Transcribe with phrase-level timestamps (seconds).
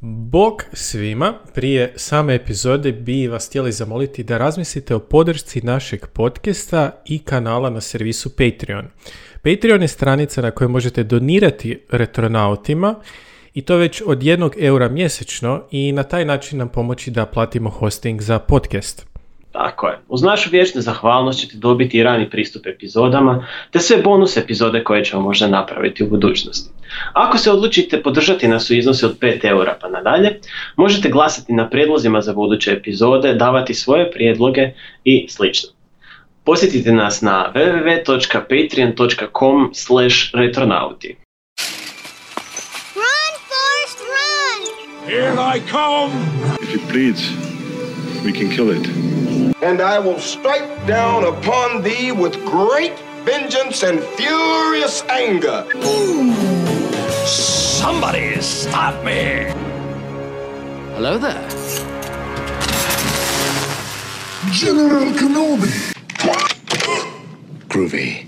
[0.00, 7.02] Bog svima, prije same epizode bi vas htjeli zamoliti da razmislite o podršci našeg podcasta
[7.04, 8.86] i kanala na servisu Patreon.
[9.42, 12.94] Patreon je stranica na kojoj možete donirati retronautima
[13.54, 17.70] i to već od jednog eura mjesečno i na taj način nam pomoći da platimo
[17.70, 19.06] hosting za podcast.
[19.52, 19.98] Tako je.
[20.08, 25.04] Uz našu vječnu zahvalnost ćete dobiti i rani pristup epizodama, te sve bonus epizode koje
[25.04, 26.77] ćemo možda napraviti u budućnosti.
[27.12, 30.40] Ako se odlučite podržati nas u iznosu od 5 eura pa nadalje,
[30.76, 34.70] možete glasati na prijedlozima za buduće epizode, davati svoje prijedloge
[35.04, 35.44] i sl.
[36.44, 41.16] Posjetite nas na www.patreon.com slash retronauti.
[42.94, 44.60] Run, Forrest, run!
[45.08, 46.12] Here I come!
[46.62, 47.22] If it bleeds,
[48.24, 48.88] we can kill it.
[49.62, 52.92] and I will strike down upon thee with great
[53.24, 55.64] vengeance and furious anger.
[57.28, 59.52] Somebody stop me!
[60.94, 61.48] Hello there.
[64.50, 65.68] General Kenobi!
[67.68, 68.24] Groovy.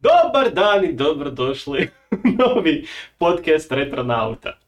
[0.00, 2.86] Dobar dan i dobrodošli u novi
[3.18, 4.58] podcast Retronauta.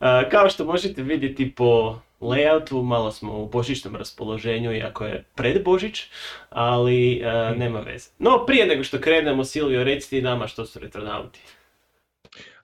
[0.00, 5.64] Uh, kao što možete vidjeti po layoutu, malo smo u božićnom raspoloženju, iako je pred
[5.64, 6.02] Božić,
[6.50, 8.10] ali uh, nema veze.
[8.18, 11.40] No, prije nego što krenemo, Silvio, reci ti nama što su Retronauti.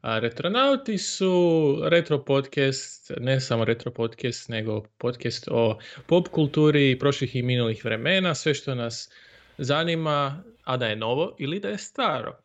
[0.00, 7.36] A Retronauti su retro podcast, ne samo retro podcast, nego podcast o pop kulturi prošlih
[7.36, 9.10] i minulih vremena, sve što nas
[9.58, 12.38] zanima, a da je novo ili da je staro.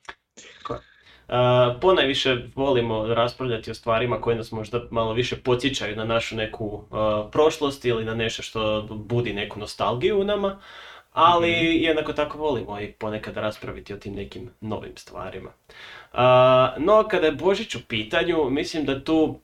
[1.81, 6.83] Ponajviše volimo raspravljati o stvarima koje nas možda malo više podsjećaju na našu neku
[7.31, 10.59] prošlost ili na nešto što budi neku nostalgiju u nama,
[11.13, 11.51] ali
[11.83, 15.49] jednako tako volimo i ponekad raspraviti o tim nekim novim stvarima.
[16.77, 19.39] No, kada je Božić u pitanju, mislim da tu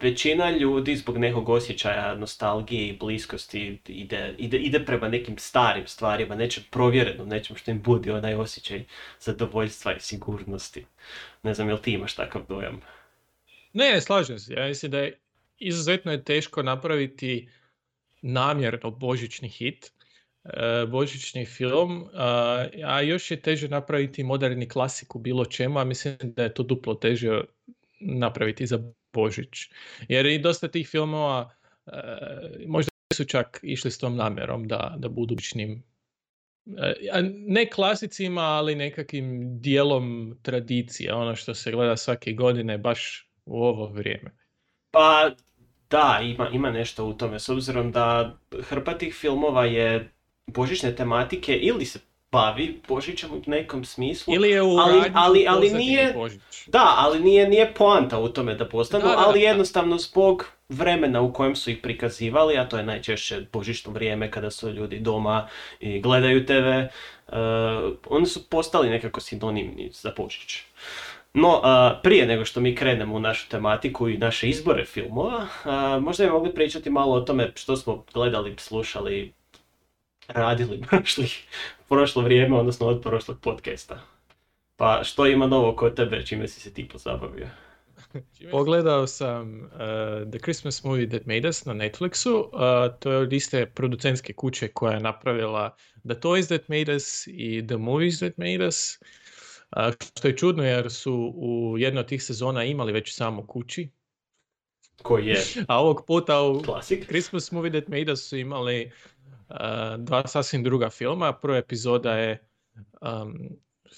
[0.00, 6.34] većina ljudi zbog nekog osjećaja nostalgije i bliskosti ide, ide, ide prema nekim starim stvarima,
[6.34, 8.84] nečem provjerenom, nečem što im budi onaj osjećaj
[9.20, 10.84] zadovoljstva i sigurnosti.
[11.42, 12.80] Ne znam, jel ti imaš takav dojam?
[13.72, 14.54] Ne, slažem se.
[14.54, 15.18] Ja mislim da je
[15.58, 17.48] izuzetno je teško napraviti
[18.22, 19.92] namjerno božićni hit,
[20.44, 22.08] e, božićni film,
[22.84, 26.62] a, još je teže napraviti moderni klasik u bilo čemu, a mislim da je to
[26.62, 27.40] duplo teže
[28.00, 29.70] napraviti za Božić.
[30.08, 31.50] Jer i dosta tih filmova
[31.86, 31.92] e,
[32.66, 35.82] možda su čak išli s tom namjerom da, da budu božićnim
[36.78, 43.30] e, a ne klasicima, ali nekakvim dijelom tradicije, ono što se gleda svake godine baš
[43.44, 44.30] u ovo vrijeme.
[44.90, 45.30] Pa
[45.90, 50.12] da, ima, ima nešto u tome, s obzirom da hrpa tih filmova je
[50.46, 51.98] božićne tematike ili se
[52.32, 54.34] bavi Božićem u nekom smislu.
[54.34, 56.42] Ili je u ali, ali, ali nije, Božić.
[56.66, 59.46] da, ali nije, nije poanta u tome da postanu, Da, da, ali da.
[59.46, 64.50] jednostavno zbog vremena u kojem su ih prikazivali, a to je najčešće božićno vrijeme kada
[64.50, 65.48] su ljudi doma
[65.80, 67.34] i gledaju TV, uh,
[68.06, 70.62] oni su postali nekako sinonimni za Božić.
[71.34, 76.02] No, uh, prije nego što mi krenemo u našu tematiku i naše izbore filmova, uh,
[76.02, 79.32] možda bi mogli pričati malo o tome što smo gledali, slušali,
[80.28, 81.42] radili prošlih,
[81.88, 84.00] prošlo vrijeme, odnosno od prošlog podcasta.
[84.76, 87.46] Pa što ima novo kod tebe, čime si se ti pozabavio?
[88.50, 89.68] Pogledao sam uh,
[90.30, 92.38] The Christmas Movie That Made Us na Netflixu.
[92.38, 97.26] Uh, to je od iste producentske kuće koja je napravila The Toys That Made Us
[97.26, 98.98] i The Movies That Made Us.
[99.76, 103.90] Uh, što je čudno jer su u jednoj od tih sezona imali već samo kući,
[105.02, 107.06] Koji je a ovog puta u klasik?
[107.06, 108.92] Christmas Movie That Made Us su imali
[109.98, 111.32] dva sasvim druga filma.
[111.32, 112.48] Prva epizoda je
[113.00, 113.48] um,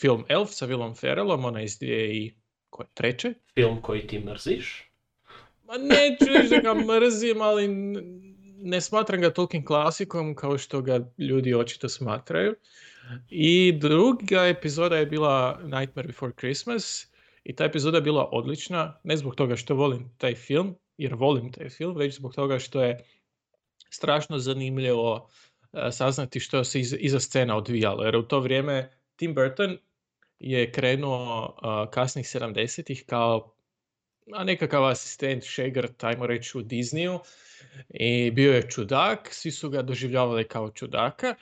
[0.00, 2.34] film Elf sa Willom Ferrellom, ona iz dvije i
[2.70, 3.34] koje, treće.
[3.54, 4.90] Film koji ti mrziš?
[5.64, 7.68] Ma neću reći da ga mrzim, ali
[8.62, 12.54] ne smatram ga tolkim klasikom kao što ga ljudi očito smatraju.
[13.28, 17.10] I druga epizoda je bila Nightmare Before Christmas
[17.44, 21.52] i ta epizoda je bila odlična, ne zbog toga što volim taj film, jer volim
[21.52, 23.04] taj film, već zbog toga što je
[23.90, 25.28] strašno zanimljivo
[25.72, 28.04] e, saznati što se iz- iza scena odvijalo.
[28.04, 29.78] Jer u to vrijeme Tim Burton
[30.38, 31.54] je krenuo
[31.86, 33.52] e, kasnih 70-ih kao
[34.32, 37.18] a nekakav asistent, šegrt, ajmo reći u Disneyu
[37.90, 41.34] i bio je čudak, svi su ga doživljavali kao čudaka.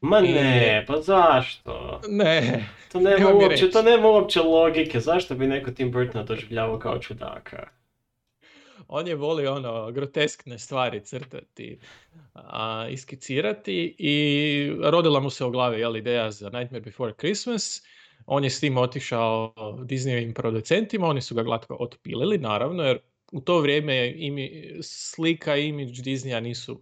[0.00, 2.00] Ma I- ne, pa zašto?
[2.08, 6.98] Ne, To nema, uopće, to nema uopće logike, zašto bi neko Tim Burtona doživljavao kao
[6.98, 7.68] čudaka?
[8.94, 11.78] On je volio ono groteskne stvari crtati,
[12.34, 17.82] a, iskicirati i rodila mu se u glavi jel, ideja za Nightmare Before Christmas
[18.26, 22.98] On je s tim otišao Disneyovim producentima, oni su ga glatko otpilili, naravno, jer
[23.32, 26.80] u to vrijeme imi, slika i imidž Disneya nisu,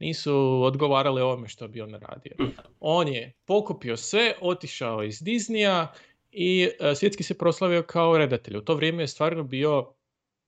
[0.00, 2.32] nisu odgovarali ovome što bi on radio.
[2.80, 5.86] On je pokupio sve, otišao iz Disneya
[6.32, 8.56] i e, svjetski se proslavio kao redatelj.
[8.56, 9.92] U to vrijeme je stvarno bio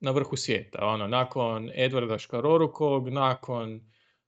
[0.00, 0.79] na vrhu svijeta.
[0.87, 3.81] Ono, nakon Edvarda Škarorukog, nakon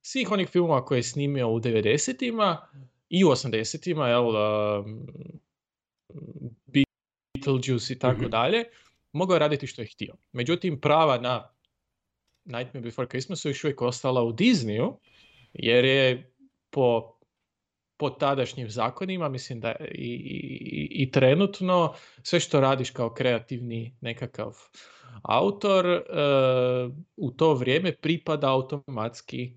[0.02, 2.68] svih onih filmova koje je snimio u 90-ima
[3.08, 5.06] i u 80-ima, jel, um,
[6.66, 8.30] Beetlejuice i tako Mhm.
[8.30, 8.64] dalje,
[9.12, 10.14] mogao je raditi što je htio.
[10.32, 11.54] Međutim, prava na
[12.44, 14.96] Nightmare Before Christmas su još uvijek ostala u Disneyu,
[15.52, 16.32] jer je
[16.70, 17.16] po,
[18.00, 24.56] po tadašnjim zakonima, mislim da i, i, i trenutno, sve što radiš kao kreativni nekakav
[25.22, 26.00] autor, e,
[27.16, 29.52] u to vrijeme pripada automatski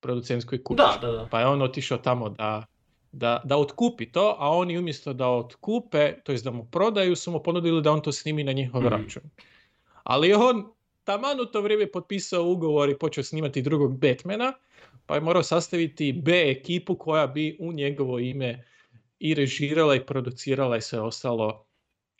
[0.00, 0.76] producentskoj kući.
[0.76, 1.28] Da, da, da.
[1.30, 2.64] Pa je on otišao tamo da,
[3.12, 7.30] da, da otkupi to, a oni umjesto da otkupe, to jest da mu prodaju, su
[7.30, 8.88] mu ponudili da on to snimi na njihov Mhm.
[8.94, 9.22] račun.
[10.02, 10.72] Ali on
[11.04, 14.52] taman u to vrijeme potpisao ugovor i počeo snimati drugog Batmana,
[15.12, 18.64] pa je morao sastaviti B ekipu koja bi u njegovo ime
[19.18, 21.64] i režirala i producirala i sve ostalo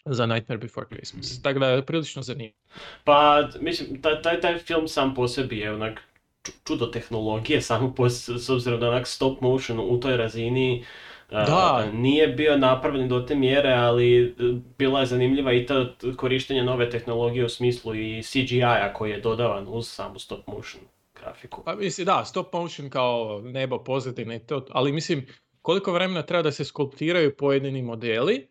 [0.04, 1.42] za Nightmare Before Christmas.
[1.42, 2.56] Tako da je prilično zanimljivo.
[3.04, 6.02] Pa, mislim, taj, taj, taj film sam po sebi je onak
[6.42, 10.84] ču- čudo tehnologije, samo po, s obzirom da onak stop motion u toj razini
[11.30, 11.90] Da.
[11.92, 14.32] nije bio napravljen do te mjere, ali e,
[14.78, 19.20] bila je zanimljiva i ta t- korištenje nove tehnologije u smislu i CGI-a koji je
[19.20, 20.82] dodavan uz samu stop motion
[21.22, 21.62] grafiku.
[21.64, 25.26] Pa mislim, da, stop motion kao nebo pozadine i to, ali mislim
[25.62, 28.48] koliko vremena treba da se skulptiraju pojedini modeli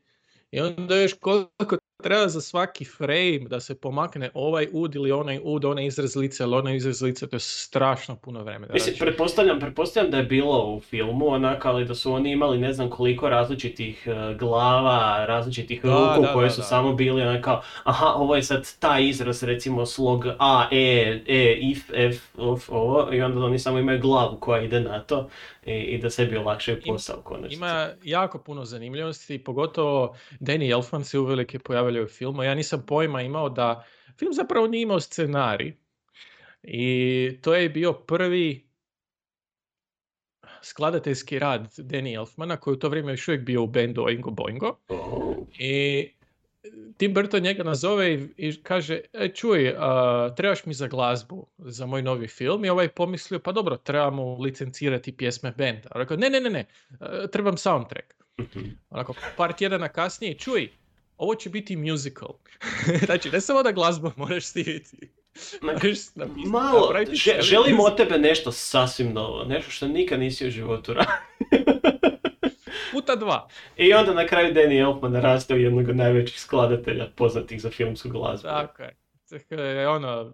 [0.51, 5.39] i onda još koliko treba za svaki frame da se pomakne ovaj ud ili onaj
[5.43, 8.73] ud, onaj izraz lica ili onaj izraz lica, to je strašno puno vremena.
[8.73, 12.57] Mislim, Znači, pretpostavljam, pretpostavljam da je bilo u filmu, onak, ali da su oni imali
[12.57, 17.21] ne znam koliko različitih e, glava, različitih Da, ruku da, koje da, su samo bili
[17.21, 22.21] onak kao, aha, ovo je sad taj izraz, recimo slog A, E, E, if, F,
[22.37, 25.29] of, ovo, i onda oni samo imaju glavu koja ide na to
[25.65, 27.55] i, i da sebi olakšaju posao u konačnici.
[27.55, 32.43] Ima jako puno zanimljivosti, pogotovo Danny Elfman se uvelike pojavljaju u filmu.
[32.43, 33.85] Ja nisam pojma imao da
[34.19, 35.73] film zapravo nije imao scenarij.
[36.63, 38.67] I to je bio prvi
[40.61, 44.77] skladateljski rad Danny Elfmana koji u to vrijeme još uvijek bio u bendu Oingo Boingo.
[44.87, 45.35] Oh.
[45.59, 46.09] I
[46.97, 51.85] Tim Burton njega nazove i, i kaže, e, čuj, a, trebaš mi za glazbu za
[51.85, 55.89] moj novi film i ovaj pomislio, pa dobro, trebamo licencirati pjesme benda.
[55.91, 56.65] A Rekao, ne, ne, ne, ne,
[57.31, 58.13] trebam soundtrack.
[58.39, 58.59] Mhm.
[58.89, 60.69] Onako, par tjedana kasnije, čuj,
[61.17, 62.33] ovo će biti musical.
[63.05, 65.09] znači, ne samo da glazbu moraš snimiti.
[65.61, 66.93] Napisati, Malo,
[67.39, 71.11] želim od tebe nešto sasvim novo, nešto što nikad nisi u životu radio.
[72.91, 73.47] Puta dva.
[73.77, 78.09] I onda na kraju Danny Elfman naraste u jednog od najvećih skladatelja poznatih za filmsku
[78.09, 78.47] glazbu.
[78.47, 78.95] Tako je.
[79.29, 80.33] Tako je, ono,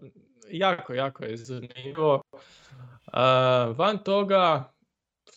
[0.51, 2.21] jako, jako je zanimljivo.
[3.05, 4.71] A, van toga,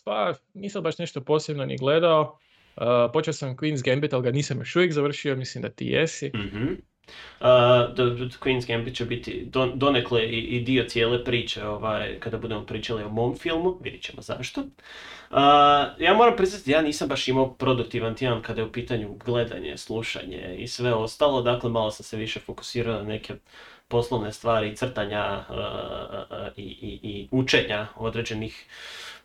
[0.03, 2.37] pa nisam baš nešto posebno ni gledao.
[2.75, 6.31] A, počeo sam Queen's Gambit, ali ga nisam još uvijek završio, mislim da ti jesi.
[6.35, 6.73] Mhm.
[7.41, 12.19] Uh, The, The Queen's Gambit će biti don, donekle i, i dio cijele priče ovaj,
[12.19, 14.61] kada budemo pričali o mom filmu, vidit ćemo zašto.
[14.61, 15.37] Uh,
[15.99, 20.55] ja moram priznati, ja nisam baš imao produktivan tjedan kada je u pitanju gledanje, slušanje
[20.57, 23.33] i sve ostalo, dakle malo sam se više fokusirao na neke
[23.87, 28.65] poslovne stvari, crtanja uh, i, i, i učenja određenih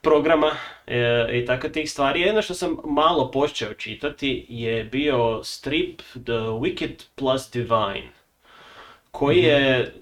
[0.07, 0.51] programa
[0.87, 2.21] e, i tako tih stvari.
[2.21, 8.09] Jedno što sam malo počeo čitati je bio strip The Wicked plus Divine,
[9.11, 9.95] koji je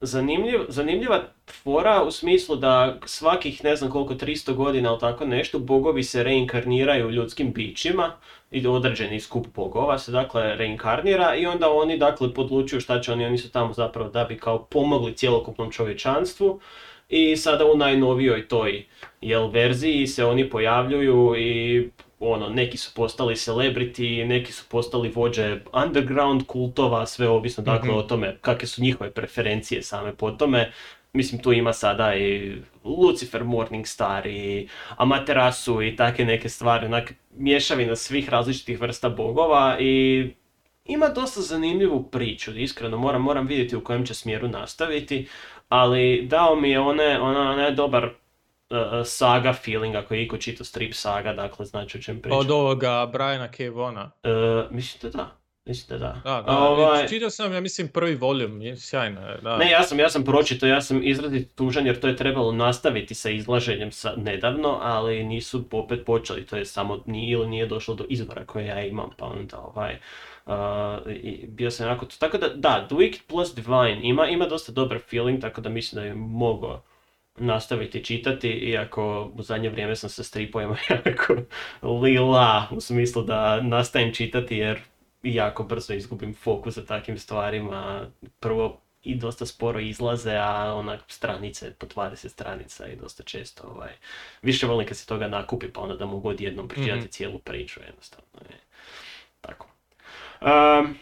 [0.00, 1.22] zanimljiv, zanimljiva
[1.62, 6.22] fora u smislu da svakih ne znam koliko 300 godina ili tako nešto bogovi se
[6.22, 8.12] reinkarniraju ljudskim bićima
[8.50, 13.26] i određeni skup bogova se dakle reinkarnira i onda oni dakle odlučuju šta će oni,
[13.26, 16.60] oni su tamo zapravo da bi kao pomogli cjelokupnom čovječanstvu
[17.14, 18.84] i sada u najnovijoj toj
[19.20, 21.88] jel, verziji se oni pojavljuju i
[22.20, 27.98] ono, neki su postali celebrity, neki su postali vođe underground kultova, sve ovisno dakle Mhm.
[27.98, 30.72] o tome kakve su njihove preferencije same po tome.
[31.12, 37.96] Mislim, tu ima sada i Lucifer Morningstar i Amaterasu i take neke stvari, onak mješavina
[37.96, 40.30] svih različitih vrsta bogova i
[40.84, 45.28] ima dosta zanimljivu priču, iskreno moram, moram vidjeti u kojem će smjeru nastaviti,
[45.68, 48.10] ali dao mi je one, ona, onaj dobar uh,
[49.04, 52.38] saga feeling, ako je iko čitao strip saga, dakle znači o čem pričam.
[52.38, 53.70] Od ovoga Briana K.
[53.70, 54.10] Vona.
[54.24, 55.30] Uh, mislim da da.
[55.66, 56.20] Mislim da da.
[56.24, 59.56] Da, da, Ovaj, čitao sam, ja mislim, prvi voljum, je sjajno je, da.
[59.56, 63.14] Ne, ja sam, ja sam pročito, ja sam izrazito tužan jer to je trebalo nastaviti
[63.14, 67.94] sa izlaženjem sa, nedavno, ali nisu opet počeli, to je samo nije, ili nije došlo
[67.94, 70.00] do izvora koje ja imam, pa onda ovaj, uh,
[71.22, 74.98] i bio sam onako, tako da, da, The Wicked plus Divine ima, ima dosta dobar
[75.10, 76.82] feeling, tako da mislim da je mogao
[77.36, 81.34] nastaviti čitati, iako u zadnje vrijeme sam sa stripovima jako
[81.82, 84.80] lila, u smislu da nastavim čitati jer
[85.22, 88.06] jako brzo izgubim fokus za takvim stvarima.
[88.40, 93.92] Prvo i dosta sporo izlaze, a onak stranice, po 20 stranica i dosta često ovaj,
[94.42, 97.08] više volim kad se toga nakupi pa onda da mogu odjednom pročitati Mhm.
[97.08, 98.40] cijelu priču jednostavno.
[98.50, 98.58] Je.
[99.40, 99.66] Tako.
[100.40, 100.94] Um,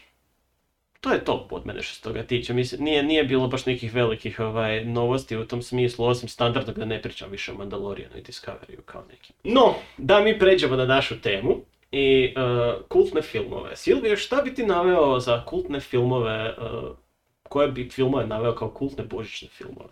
[1.00, 2.54] to je to od mene što se toga tiče.
[2.54, 6.84] Mislim, nije, nije bilo baš nekih velikih ovaj, novosti u tom smislu, osim standardnog da
[6.84, 9.36] ne pričam više o Mandalorianu i Discoveryu kao nekim.
[9.44, 11.56] No, da mi pređemo na našu temu
[11.92, 13.76] i uh, kultne filmove.
[13.76, 16.96] Silvio, šta bi ti naveo za kultne filmove, uh,
[17.42, 19.90] koje bi filmove naveo kao kultne božićne filmove?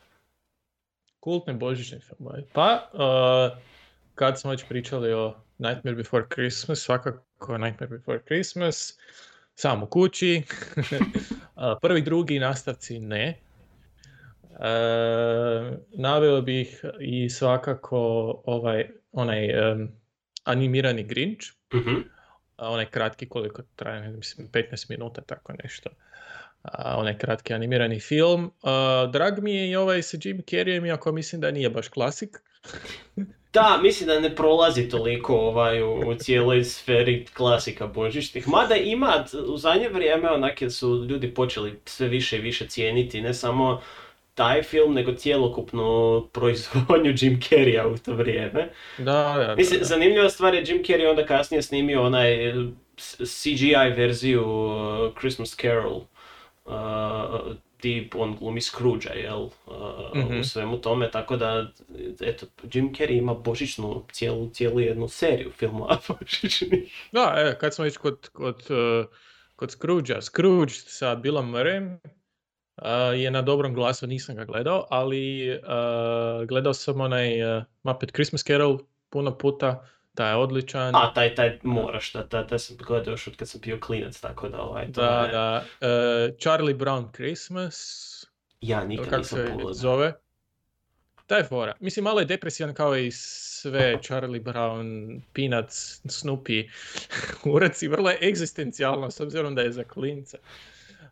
[1.21, 2.43] Kultni božićni filmovi.
[2.53, 3.59] Pa, uh,
[4.15, 8.99] kad smo već pričali o Nightmare Before Christmas, svakako Nightmare Before Christmas,
[9.61, 10.43] sam u kući,
[11.83, 13.39] prvi, drugi nastavci ne.
[14.43, 14.57] Uh,
[15.93, 17.99] naveo bih i svakako
[18.45, 19.89] ovaj, onaj um,
[20.45, 21.95] animirani Grinch, Mhm.
[22.57, 25.91] a onaj kratki koliko traje, ne znam, mislim 15 minuta, tako nešto.
[26.63, 28.53] A, onaj kratki animirani film.
[28.63, 32.37] A, drag mi je i ovaj sa Jim Carreyem, iako mislim da nije baš klasik.
[33.53, 38.49] Da, mislim da ne prolazi toliko ovaj, u, u cijeloj sferi klasika božićnih.
[38.49, 43.35] Mada ima, u zadnje vrijeme onake su ljudi počeli sve više i više cijeniti, ne
[43.35, 43.81] samo
[44.35, 48.69] taj film, nego cjelokupnu proizvodnju Jim Carreya u to vrijeme.
[48.99, 49.55] Da, da, da.
[49.57, 52.53] Mislim, zanimljiva stvar je Jim Carrey onda kasnije snimio onaj
[53.25, 56.01] CGI verziju uh, Christmas Carol.
[56.65, 56.73] Uh,
[57.81, 59.43] ti on glumi Scrooge, jel?
[59.43, 59.51] Uh,
[60.15, 60.41] Mhm.
[60.41, 61.67] U svemu tome, tako da,
[62.21, 66.93] eto, Jim Carrey ima božićnu cijelu, cijelu jednu seriju filmova božićnih.
[67.13, 69.07] Da, e, kad smo već kod, kod, uh,
[69.57, 70.23] kod Scroogea.
[70.23, 71.99] Scrooge sa Billom Murrayem
[72.77, 78.13] uh, je na dobrom glasu, nisam ga gledao, ali uh, gledao sam onaj uh, Muppet
[78.13, 78.79] Christmas Carol
[79.11, 79.87] puno puta,
[80.21, 80.95] taj je odličan.
[80.95, 84.21] A, taj, taj moraš, da, taj, taj sam gledao još od kad sam bio klinac,
[84.21, 85.65] tako da, ovaj, to Da, je- da.
[85.81, 87.77] Uh, Charlie Brown Christmas.
[88.61, 90.13] ja nikad kako nisam se zove.
[91.27, 91.75] Taj fora.
[91.81, 96.71] Mislim, malo je depresivan kao i sve Charlie Brown, Peanuts, Snoopy
[97.55, 97.89] uraci.
[97.89, 100.39] Vrlo je egzistencijalno s obzirom da je za klince.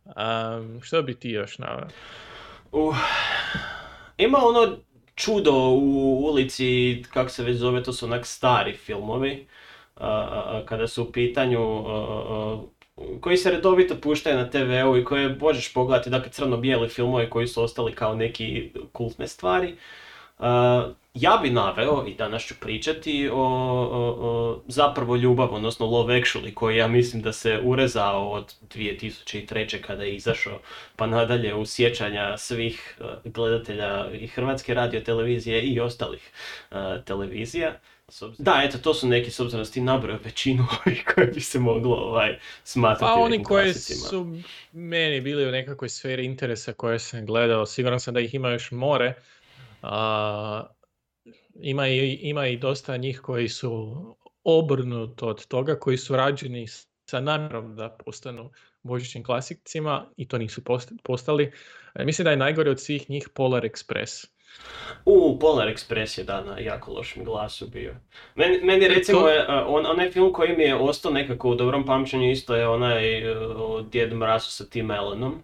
[0.05, 1.89] Um, što bi ti još naveo?
[2.73, 2.97] Uh,
[4.19, 4.77] ima ono
[5.19, 9.47] čudo u ulici, kako se već zove, to su onak stari filmovi,
[10.65, 11.85] kada su u pitanju,
[13.21, 17.63] koji se redovito puštaju na TV-u i koje možeš pogledati, dakle crno-bijeli filmovi koji su
[17.63, 19.77] ostali kao neki kultne stvari.
[21.21, 26.55] Ja bi naveo, i danas ću pričati, o, o- o zapravo ljubav, odnosno Love Actually,
[26.55, 29.81] koji ja mislim da se urezao od 2003.
[29.81, 30.59] kada je izašao
[30.97, 36.31] pa nadalje u sjećanja svih eh, gledatelja i Hrvatske radio televizije i ostalih
[36.71, 37.79] eh, televizija.
[38.39, 41.59] Da, eto, to su neki, s obzirom da ti nabrojao većinu ovih koje bi se
[41.59, 44.37] moglo ovaj, smatrati Pa oni koji su
[44.73, 48.71] meni bili u nekakvoj sferi interesa koje sam gledao, siguran sam da ih ima još
[48.71, 49.15] more.
[49.83, 50.67] A,
[51.61, 53.97] ima, i, ima i dosta njih koji su
[54.45, 56.67] obrnuto od toga, koji su rađeni
[57.05, 58.51] sa namjerom da postanu
[58.83, 61.53] božićnim klasikcima i to nisu post- postali.
[61.95, 64.27] E, mislim da je najgore od svih njih Polar Express.
[65.05, 67.95] U, Polar Express je da na jako lošem glasu bio.
[68.35, 71.55] Meni, meni recimo to- je, uh, on, onaj film koji mi je ostao nekako u
[71.55, 75.43] dobrom pamćenju isto je onaj uh, o Djed Mrazu sa Tim Allenom.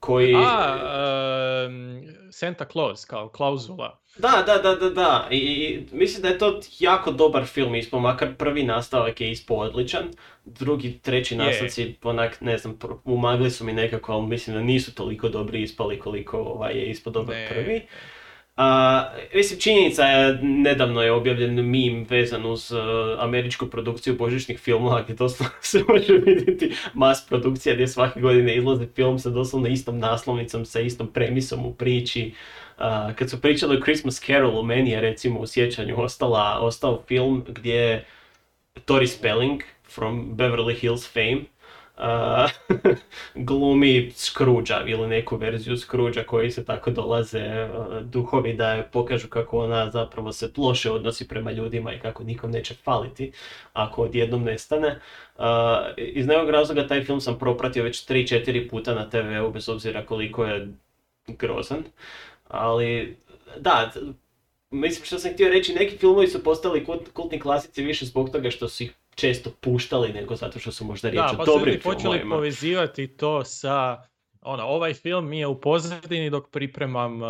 [0.00, 0.34] Koji...
[0.36, 3.98] A, em, Santa Claus, kao klauzula.
[4.18, 5.28] Da, da, da, da, da.
[5.30, 9.56] I, i mislim da je to jako dobar film ispao, makar prvi nastavak je ispao
[9.56, 10.04] odličan.
[10.44, 11.38] Drugi, treći Je.
[11.38, 15.98] nastavci, onak, ne znam, umagli su mi nekako, ali mislim da nisu toliko dobri ispali
[15.98, 17.48] koliko ovaj, je ispao dobar Ne.
[17.48, 17.82] prvi.
[18.56, 22.78] A, mislim, činjenica je, nedavno je objavljen meme vezan uz uh,
[23.18, 28.86] američku produkciju božićnih filmova gdje doslovno se može vidjeti mas produkcija gdje svake godine izlazi
[28.94, 32.32] film sa doslovno istom naslovnicom, sa istom premisom u priči.
[32.78, 37.44] A, kad su pričali o Christmas Carolu, meni je recimo u sjećanju ostala, ostao film
[37.48, 38.04] gdje
[38.84, 39.62] Tori Spelling
[39.94, 41.40] from Beverly Hills fame
[41.96, 42.48] a,
[43.34, 49.28] glumi Scrooge-a ili neku verziju Scrooge-a koji se tako dolaze a, duhovi da je pokažu
[49.28, 53.32] kako ona zapravo se loše odnosi prema ljudima i kako nikom neće faliti
[53.72, 55.00] ako odjednom nestane.
[55.96, 60.44] Iz nekog razloga taj film sam propratio već 3-4 puta na TV-u bez obzira koliko
[60.44, 60.68] je
[61.28, 61.84] grozan.
[62.48, 63.16] Ali
[63.56, 63.92] da,
[64.70, 68.50] mislim što sam htio reći, neki filmovi su postali kult- kultni klasici više zbog toga
[68.50, 71.50] što su ih često puštali nego zato što su možda riječ Da, o pa su
[71.50, 74.02] dobrim počeli povezivati to sa
[74.40, 77.28] ono, ovaj film mi je u pozadini dok pripremam uh,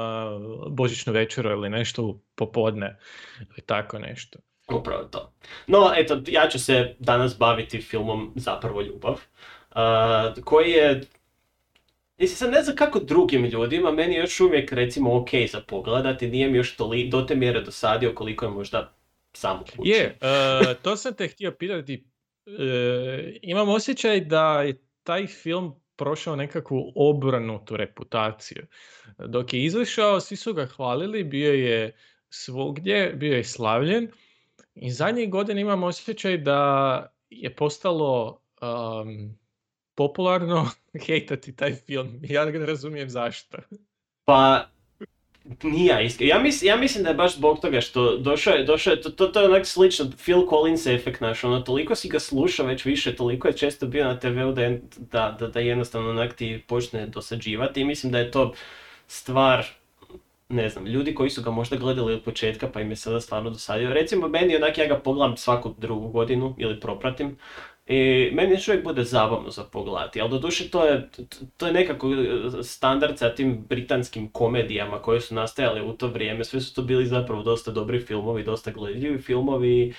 [0.71, 2.99] božićnu večeru ili nešto u popodne
[3.41, 4.39] ili tako nešto.
[4.73, 5.33] Upravo to.
[5.67, 11.01] No, eto, ja ću se danas baviti filmom Zapravo ljubav, uh, koji je
[12.19, 16.29] Mislim, sad ne znam kako drugim ljudima, meni je još uvijek recimo ok za pogledati,
[16.29, 18.95] nije mi još toli, do te mjere dosadio koliko je možda
[19.33, 19.91] sam u kući.
[19.91, 22.05] Je, uh, to sam te htio pitati.
[22.47, 22.55] Uh,
[23.43, 28.67] imam osjećaj da je taj film prošao nekakvu obrnutu reputaciju.
[29.19, 31.97] Dok je izašao, svi su ga hvalili, bio je
[32.31, 34.09] svugdje, bio je slavljen.
[34.75, 39.39] I zadnjih godina imam osjećaj da je postalo um,
[39.99, 40.71] popularno
[41.07, 42.21] hejtati taj film.
[42.23, 43.59] Ja ne razumijem zašto.
[44.25, 44.69] Pa,
[45.63, 46.29] nije iskreno.
[46.29, 49.11] Ja, mis, ja mislim da je baš zbog toga što došao je, došao je, to,
[49.11, 52.85] to, to je onak slično, Phil Collins efekt naš, ono, toliko si ga slušao već
[52.85, 57.07] više, toliko je često bio na TV-u da, da, da, da jednostavno onak ti počne
[57.07, 58.55] dosađivati i mislim da je to
[59.07, 59.67] stvar,
[60.49, 63.51] ne znam, ljudi koji su ga možda gledali od početka pa im je sada stvarno
[63.51, 63.93] dosadio.
[63.93, 67.37] Recimo, meni onak ja ga pogledam svaku drugu godinu ili propratim,
[67.89, 71.09] i meni još uvijek bude zabavno za pogledati, ali doduše to je,
[71.57, 72.09] to je nekako
[72.63, 77.07] standard sa tim britanskim komedijama koje su nastajale u to vrijeme, sve su to bili
[77.07, 79.95] zapravo dosta dobri filmovi, dosta gledljivi filmovi,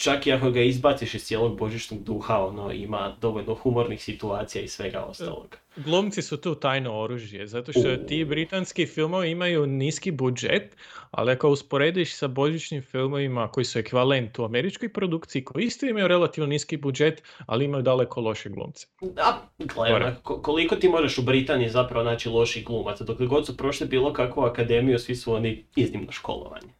[0.00, 4.68] čak i ako ga izbaciš iz cijelog božićnog duha, ono, ima dovoljno humornih situacija i
[4.68, 5.56] svega ostalog.
[5.76, 10.76] Glumci su tu tajno oružje, zato što ti britanski filmovi imaju niski budžet,
[11.10, 16.08] ali ako usporediš sa božićnim filmovima koji su ekvivalent u američkoj produkciji, koji isto imaju
[16.08, 18.86] relativno niski budžet, ali imaju daleko loše glumce.
[19.00, 20.04] Da, gle, Gore.
[20.04, 23.86] onak, ko- koliko ti možeš u Britaniji zapravo naći loših glumaca, dok god su prošli
[23.86, 26.72] bilo kakvu akademiju, svi su oni iznimno školovani.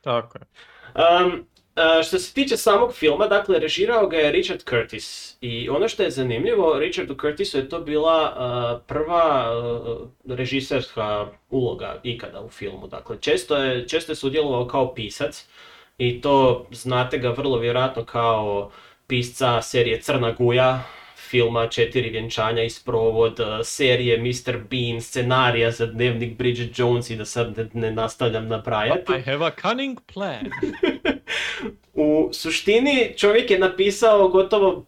[0.00, 0.44] Tako je.
[0.94, 5.36] Um, a, što se tiče samog filma, dakle, režirao ga je Richard Curtis.
[5.40, 9.98] I ono što je zanimljivo, Richardu Curtisu je to bila a, prva a,
[10.28, 12.86] režiserska uloga ikada u filmu.
[12.86, 15.46] Dakle, često je, često je sudjelovao kao pisac
[15.98, 18.70] i to znate ga vrlo vjerojatno kao
[19.06, 20.82] pisca serije Crna guja,
[21.32, 24.56] filma Četiri vjenčanja i sprovod, a, serije Mr.
[24.70, 29.12] Bean, scenarija za dnevnik Bridget Jones i da sad ne, ne nastavljam nabrajati.
[29.12, 30.50] I have a cunning plan.
[31.94, 34.86] U suštini čovjek je napisao gotovo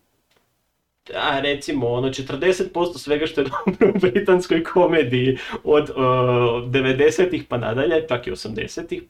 [1.14, 5.96] a recimo ono 40% svega što je dobro u britanskoj komediji od uh,
[6.70, 9.02] 90-ih pa nadalje, čak i 80-ih.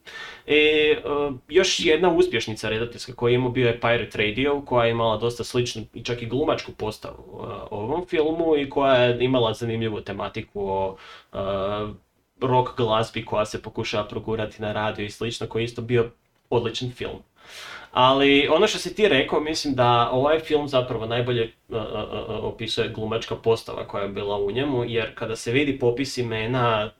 [0.47, 4.91] E, uh, još jedna uspješnica redateljska koju je imao bio je Pirate Radio koja je
[4.91, 9.55] imala dosta sličnu i čak i glumačku postavu uh, ovom filmu i koja je imala
[9.55, 10.97] zanimljivu tematiku o
[12.41, 16.11] rock glazbi koja se pokušava progurati na radio i slično koji je isto bio
[16.51, 17.23] odličan film.
[17.95, 22.45] Ali ono što si ti rekao, mislim da ovaj film zapravo najbolje uh, uh, uh,
[22.45, 26.91] opisuje glumačka postava koja je bila u njemu, jer kada se vidi popis imena,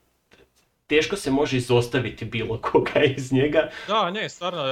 [0.87, 3.71] teško se može izostaviti bilo koga iz njega.
[3.89, 4.63] Da, ne, stvarno,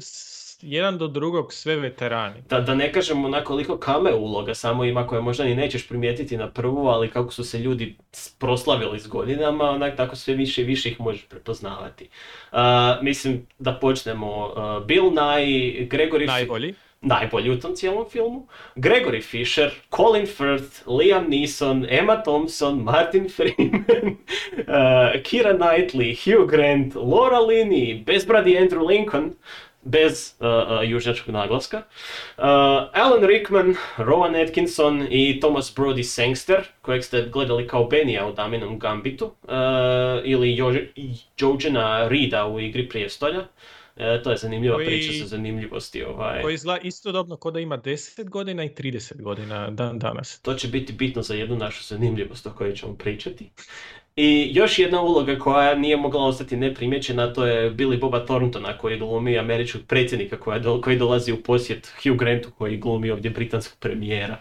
[0.00, 2.42] s- jedan do drugog sve veterani.
[2.48, 6.36] Da, da ne kažem onako koliko kame uloga samo ima koje možda ni nećeš primijetiti
[6.36, 7.96] na prvu, ali kako su se ljudi
[8.38, 12.08] proslavili s godinama, onak tako sve više i više ih možeš prepoznavati.
[12.52, 12.58] Uh,
[13.02, 16.74] mislim da počnemo uh, Bill Nye, Gregory Najbolji.
[17.00, 18.46] najbolji u tom cijelom filmu.
[18.76, 23.80] Gregory Fisher, Colin Firth, Liam Neeson, Emma Thompson, Martin Freeman,
[24.58, 29.34] uh, Kira Knightley, Hugh Grant, Laura Linney, bezbradi Andrew Lincoln,
[29.84, 32.44] bez uh, uh, južnjačkog naglaska, uh,
[32.92, 38.78] Alan Rickman, Rowan Atkinson i Thomas Brody Sangster, kojeg ste gledali kao Benija u Daminom
[38.78, 39.50] Gambitu, uh,
[40.24, 40.86] ili Jo-
[41.38, 43.44] Jođena Reeda u Igri prijestolja.
[43.96, 46.04] E, to je zanimljiva Koji- priča sa zanimljivosti.
[46.04, 46.42] Ovaj.
[46.42, 50.40] Koji izgleda istodobno ko da ima 10 godina i 30 godina dan danas.
[50.40, 53.50] To će biti bitno za jednu našu zanimljivost o kojoj ćemo pričati.
[54.16, 58.98] I još jedna uloga koja nije mogla ostati neprimjećena, to je Billy Boba Thorntona koji
[58.98, 64.36] glumi američkog predsjednika koja koji dolazi u posjet Hugh Grantu koji glumi ovdje britanskog premijera.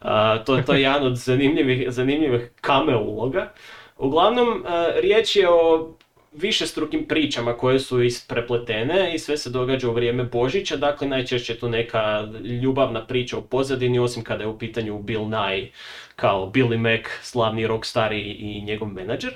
[0.00, 3.52] A, to, to je jedan od zanimljivih, zanimljivih cameo uloga.
[3.98, 4.64] Uglavnom,
[5.00, 5.92] riječ je o
[6.32, 11.52] više strukim pričama koje su isprepletene i sve se događa u vrijeme Božića, dakle najčešće
[11.52, 12.28] je tu neka
[12.62, 15.70] ljubavna priča u pozadini, osim kada je u pitanju Bill Nye
[16.16, 19.32] kao Billy Mac, slavni rockstar i, i njegov menadžer.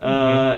[0.00, 0.06] Uh,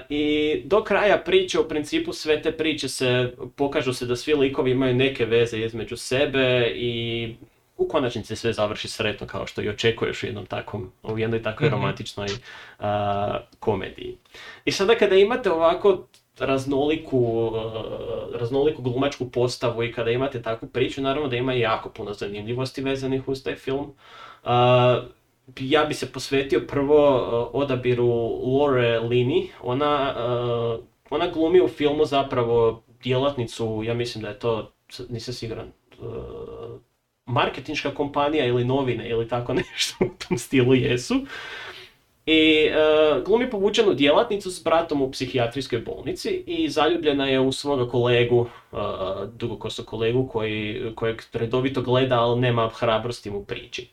[0.09, 4.71] I do kraja priče, u principu sve te priče se, pokažu se da svi likovi
[4.71, 7.35] imaju neke veze između sebe i
[7.79, 11.69] u konačnici sve završi sretno kao što i očekuješ u jednom takvom, u jednoj takvoj
[11.71, 12.29] romantičnoj
[12.79, 12.87] uh,
[13.59, 14.17] komediji.
[14.65, 16.07] I sada kada imate ovako
[16.39, 22.13] raznoliku, uh, raznoliku glumačku postavu i kada imate takvu priču, naravno da ima jako puno
[22.13, 23.95] zanimljivosti vezanih uz taj film.
[24.45, 24.51] Uh,
[25.61, 28.07] ja bi se posvetio prvo uh, odabiru
[28.57, 29.51] Lore Lini.
[29.63, 34.73] Ona, uh, ona glumi u filmu zapravo djelatnicu, ja mislim da je to,
[35.09, 35.73] nisam siguran,
[37.29, 41.27] marketinška kompanija ili novine ili tako nešto u tom stilu jesu.
[42.27, 47.89] I uh, glumi povučenu djelatnicu s bratom u psihijatrijskoj bolnici i zaljubljena je u svoga
[47.89, 48.41] kolegu,
[48.73, 48.79] uh,
[49.35, 53.89] dugokosog kolegu koji, kojeg redovito gleda, ali nema hrabrosti mu prići.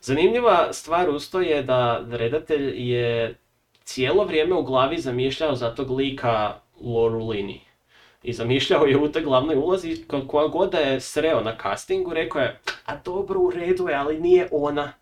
[0.00, 3.34] Zanimljiva stvar usto je da redatelj je
[3.84, 7.65] cijelo vrijeme u glavi zamišljao za tog lika Loru Lini.
[8.26, 12.40] I zamišljao je u toj glavnoj ulazi, koja god da je sreo na castingu, rekao
[12.42, 14.92] je, a dobro u redu je, ali nije ona.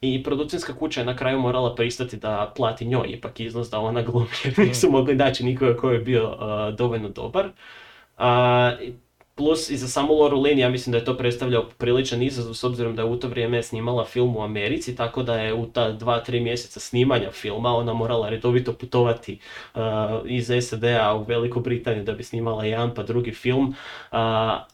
[0.00, 4.02] I producenska kuća je na kraju morala pristati da plati njoj ipak iznos da ona
[4.02, 7.46] glumi, jer nisu mogli naći nikoga koji je bio uh, dovoljno dobar.
[8.18, 8.24] Uh,
[9.34, 12.64] Plus i za samu Loru Lynn, ja mislim da je to predstavljao priličan izazov s
[12.64, 15.92] obzirom da je u to vrijeme snimala film u Americi, tako da je u ta
[15.92, 19.38] dva, tri mjeseca snimanja filma ona morala redovito putovati
[19.74, 19.80] uh,
[20.24, 23.68] iz SAD-a u Veliku Britaniju da bi snimala jedan pa drugi film.
[23.68, 23.74] Uh,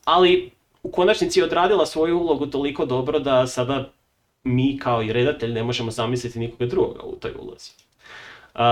[0.05, 0.51] ali
[0.83, 3.91] u konačnici je odradila svoju ulogu toliko dobro da sada
[4.45, 7.88] mi kao i redatelj ne možemo zamisliti nikoga drugoga u toj ulozi.
[8.59, 8.65] Uh,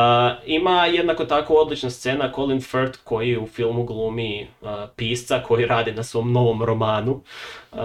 [0.46, 5.92] ima jednako tako odlična scena Colin Firth koji u filmu glumi uh, pisca koji radi
[5.92, 7.22] na svom novom romanu.
[7.72, 7.78] Uh,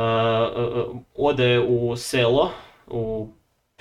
[1.16, 2.52] ode u selo,
[2.88, 3.28] u,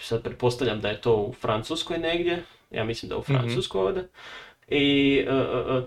[0.00, 4.09] sad pretpostavljam da je to u Francuskoj negdje, ja mislim da je u Francuskoj ode.
[4.68, 5.24] I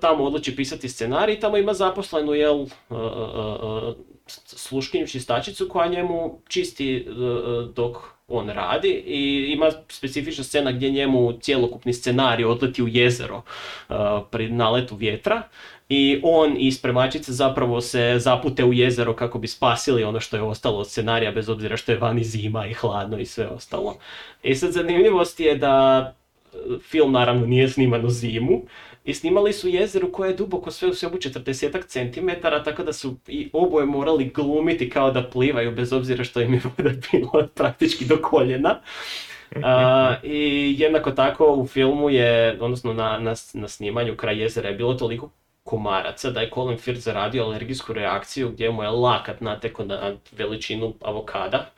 [0.01, 2.65] tamo odluči pisati scenarij, tamo ima zaposlenu jel,
[4.45, 7.07] sluškinju čistačicu koja njemu čisti
[7.75, 7.97] dok
[8.33, 13.37] on radi i ima specifična scena gdje njemu cjelokupni scenarij odleti u jezero
[13.89, 13.95] uh,
[14.31, 15.41] pri naletu vjetra
[15.89, 20.43] i on i spremačice zapravo se zapute u jezero kako bi spasili ono što je
[20.43, 23.97] ostalo od scenarija bez obzira što je vani zima i hladno i sve ostalo.
[24.43, 26.13] I sad zanimljivost je da
[26.81, 28.61] film naravno nije sniman u zimu
[29.03, 32.29] i snimali su jezeru koje je duboko sve u sebu 40 cm,
[32.65, 36.61] tako da su i oboje morali glumiti kao da plivaju, bez obzira što im je
[36.77, 38.79] voda bila praktički do koljena.
[39.55, 39.61] Uh,
[40.23, 44.93] I jednako tako u filmu je, odnosno na, na, na snimanju kraj jezera je bilo
[44.93, 45.29] toliko
[45.63, 50.93] komaraca da je Colin Firth zaradio alergijsku reakciju gdje mu je lakat nateko na veličinu
[51.01, 51.69] avokada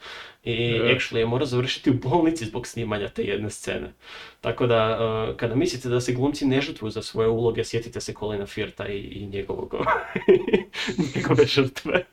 [0.44, 0.96] i yeah.
[0.96, 3.94] actually je morao završiti u bolnici zbog snimanja te jedne scene.
[4.42, 8.14] Tako da, uh, kada mislite da se glumci ne žrtvuju za svoje uloge, sjetite se
[8.20, 9.76] Colina Firta i, i njegovog,
[11.16, 12.06] njegove žrtve.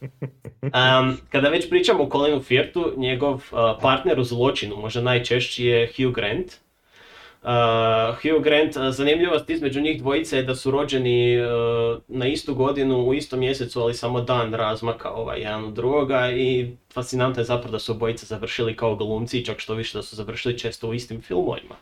[0.62, 5.92] um, kada već pričamo o Colinu Firtu, njegov uh, partner u zločinu, možda najčešći je
[5.96, 6.52] Hugh Grant,
[7.44, 7.50] Uh,
[8.22, 11.46] Hugh Grant, uh, zanimljivost između njih dvojice je da su rođeni uh,
[12.08, 16.76] na istu godinu u istom mjesecu, ali samo dan razmaka ovaj, jedan od drugoga i
[16.92, 20.58] fascinantno je zapravo da su obojice završili kao glumci, čak što više da su završili
[20.58, 21.74] često u istim filmovima.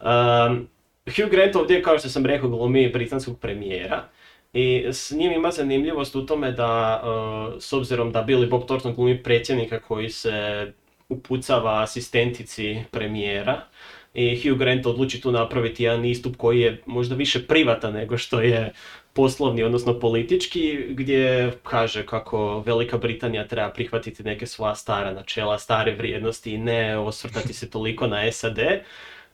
[0.00, 0.68] Um,
[1.16, 4.04] Hugh Grant ovdje, kao što sam rekao, glumi britanskog premijera.
[4.52, 8.94] I s njim ima zanimljivost u tome da, uh, s obzirom da Billy Bob Thornton
[8.94, 10.72] glumi predsjednika koji se
[11.08, 13.60] upucava asistentici premijera,
[14.16, 18.40] i Hugh Grant odluči tu napraviti jedan istup koji je možda više privatan nego što
[18.40, 18.72] je
[19.12, 25.94] poslovni, odnosno politički, gdje kaže kako Velika Britanija treba prihvatiti neke svoja stara načela, stare
[25.94, 28.58] vrijednosti i ne osvrtati se toliko na SAD.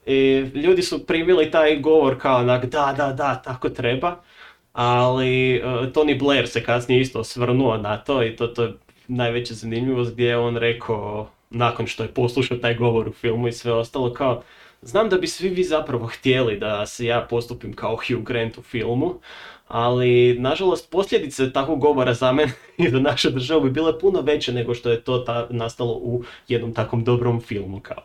[0.07, 4.17] I ljudi su primili taj govor kao onak da, da, da, tako treba,
[4.73, 8.73] ali uh, Tony Blair se kasnije isto osvrnuo na to i to, to je
[9.09, 13.53] najveća zanimljivost gdje je on rekao nakon što je poslušao taj govor u filmu i
[13.53, 14.43] sve ostalo kao
[14.83, 18.63] Znam da bi svi vi zapravo htjeli da se ja postupim kao Hugh Grant u
[18.63, 19.15] filmu,
[19.69, 24.53] ali nažalost posljedice takvog govora za mene i za našu državu bi bile puno veće
[24.53, 28.03] nego što je to ta, nastalo u jednom takvom dobrom filmu kao.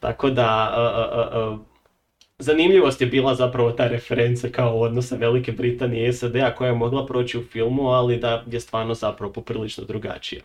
[0.00, 1.60] Tako da, uh, uh, uh,
[2.38, 7.06] zanimljivost je bila zapravo ta referenca kao odnosa Velike Britanije i SAD-a koja je mogla
[7.06, 10.42] proći u filmu, ali da je stvarno zapravo poprilično drugačija.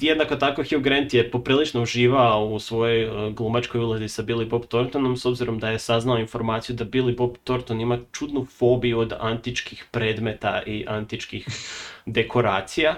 [0.00, 4.66] Jednako tako Hugh Grant je poprilično uživao u svojoj uh, glumačkoj ulozi sa Billy Bob
[4.66, 9.12] Thorntonom s obzirom da je saznao informaciju da Billy Bob Thornton ima čudnu fobiju od
[9.20, 11.46] antičkih predmeta i antičkih
[12.06, 12.94] dekoracija.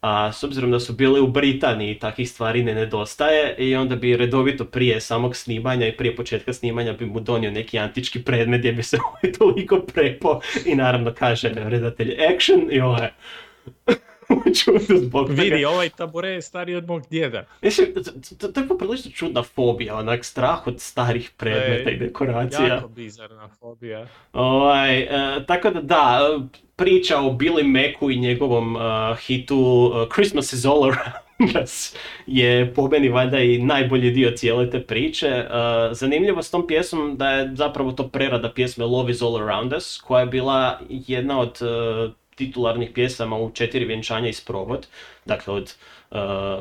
[0.00, 4.16] A s obzirom da su bili u Britaniji takvih stvari ne nedostaje i onda bi
[4.16, 8.72] redovito prije samog snimanja i prije početka snimanja bi mu donio neki antički predmet gdje
[8.72, 12.68] bi se ovaj toliko prepo i naravno kaže redatelj action!
[12.70, 13.08] i ovaj
[14.64, 15.42] čudno zbog toga.
[15.42, 17.44] Vidi, ovaj tabure je stariji od mog djeda.
[17.62, 17.94] Mislim,
[18.52, 22.66] to- je poprilično čudna fobija, onak strah od starih predmeta i dekoracija.
[22.66, 24.06] Jako bizarna fobija.
[24.32, 25.08] Ovaj, e,
[25.46, 28.80] tako da da, e, priča o Billy Macu i njegovom e,
[29.26, 34.70] hitu e, Christmas is all around us je po meni valjda i najbolji dio cijele
[34.70, 35.26] te priče.
[35.28, 35.48] E,
[35.92, 40.00] zanimljivo s tom pjesmom da je zapravo to prerada pjesme Love is all around us
[40.00, 44.86] koja je bila jedna od e, titularnih pjesama u četiri vjenčanja i sprovod,
[45.24, 45.74] dakle od
[46.10, 46.16] e,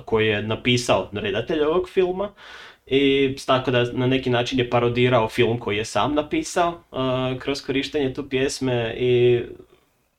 [0.06, 2.30] koji je napisao redatelj ovog filma.
[2.88, 7.62] I tako da na neki način je parodirao film koji je sam napisao uh, kroz
[7.62, 9.42] korištenje tu pjesme i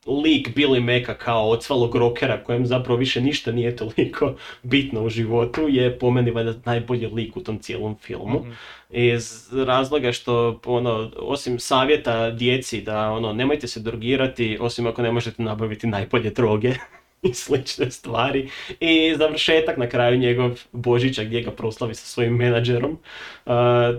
[0.06, 5.68] lik Billy Meka kao ocvalog rokera kojem zapravo više ništa nije toliko bitno u životu
[5.68, 8.46] je po meni valjda najbolji lik u tom cijelom filmu.
[8.90, 15.12] Iz razloga što ono, osim savjeta djeci da ono, nemojte se drogirati osim ako ne
[15.12, 16.74] možete nabaviti najbolje droge
[17.28, 18.50] i slične stvari.
[18.80, 22.98] I završetak na kraju njegov Božića gdje ga proslavi sa svojim menadžerom.
[23.46, 23.52] Uh,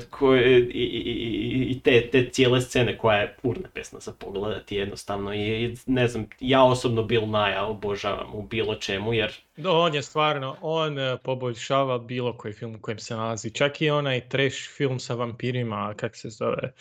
[0.10, 5.34] koje, i, i, i- te, te cijele scene koja je urnepesna za pogledati jednostavno.
[5.34, 10.02] I, ne znam, ja osobno Bill Naja obožavam u bilo čemu jer No, on je
[10.04, 13.52] stvarno, on eh, poboljšava bilo koji film u kojem se nalazi.
[13.52, 16.74] Čak i onaj trash film sa vampirima, kak se zove,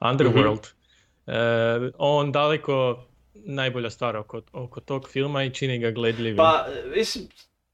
[0.00, 0.66] Underworld.
[1.26, 6.36] Eh, on daleko najbolja stvar oko, oko tog filma i čini ga gledljivim.
[6.36, 6.66] Pa,
[6.96, 7.24] mislim,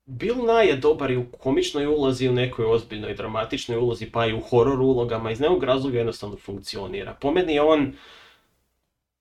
[0.07, 4.27] Bill Nye je dobar i u komičnoj ulozi, i u nekoj ozbiljnoj dramatičnoj ulozi, pa
[4.27, 5.31] i u horor ulogama.
[5.31, 7.14] Iz nekog razloga jednostavno funkcionira.
[7.21, 7.92] Po meni je on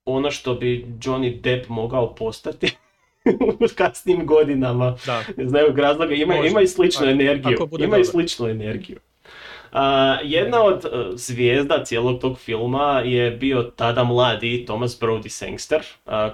[0.04, 2.76] ono što bi Johnny Depp mogao postati
[3.60, 4.96] u kasnim godinama.
[5.06, 5.24] Da.
[5.36, 7.68] Iz nekog razloga ima, ima i sličnu energiju.
[7.78, 8.98] Ima i sličnu energiju.
[10.22, 15.82] Jedna od e, zvijezda cijelog tog filma je bio tada mladi Thomas Brody Sangster,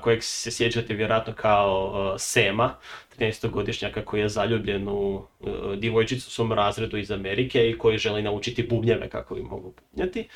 [0.01, 2.75] kojeg se sjećate vjerojatno kao e, Sema,
[3.19, 8.23] 13-godišnjaka koji je zaljubljen u e, djevojčicu u svom razredu iz Amerike i koji želi
[8.23, 10.29] naučiti bubnjeve kako bi mogu bubnjati.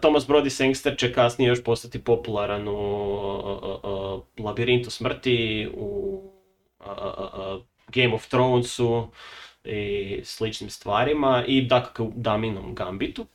[0.00, 6.22] Thomas Brody Sangster će kasnije još postati popularan u Labirintu smrti, u
[7.88, 9.08] Game of Thronesu,
[9.64, 13.26] i sličnim stvarima i dakle Daminom Gambitu.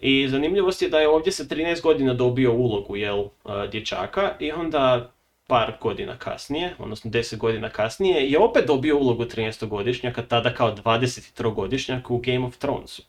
[0.00, 3.30] I zanimljivost je da je ovdje sa 13 godina dobio ulogu jel, uh,
[3.70, 5.10] dječaka i onda
[5.46, 12.10] par godina kasnije, odnosno 10 godina kasnije, je opet dobio ulogu 13-godišnjaka, tada kao 23-godišnjak
[12.10, 13.02] u Game of Thronesu.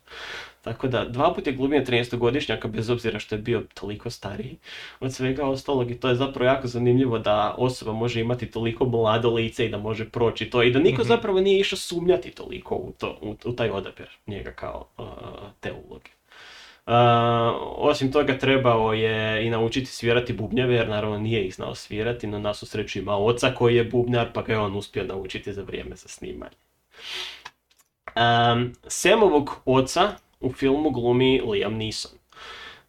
[0.66, 4.56] Tako da, dva puta je glumio 13-godišnjaka bez obzira što je bio toliko stariji
[5.00, 9.30] od svega ostalog i to je zapravo jako zanimljivo da osoba može imati toliko mlado
[9.30, 11.08] lice i da može proći to i da niko Mhm.
[11.08, 15.06] zapravo nije išao sumnjati toliko u, to, u, u taj odabir njega kao uh,
[15.60, 16.10] te uloge.
[16.86, 16.92] Uh,
[17.76, 22.38] osim toga trebao je i naučiti svirati bubnjeve jer naravno nije ih znao svirati, no
[22.38, 25.62] na svu sreću ima oca koji je bubnjar pa ga je on uspio naučiti za
[25.62, 26.56] vrijeme za snimanje.
[28.16, 32.12] Um, Samovog oca u filmu glumi Liam Neeson.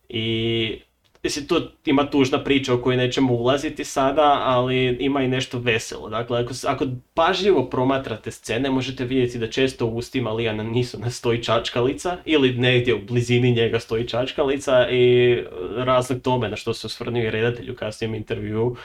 [0.09, 0.79] I
[1.23, 6.09] Mislim, tu ima tužna priča o kojoj nećemo ulaziti sada, ali ima i nešto veselo.
[6.09, 11.43] Dakle, ako, ako pažljivo promatrate scene, možete vidjeti da često u ustima Lijana Nisona stoji
[11.43, 15.37] čačkalica ili negdje u blizini njega stoji čačkalica i
[15.75, 18.75] razlog tome na što se osvrnuo i redatelj u kasnijem intervjuu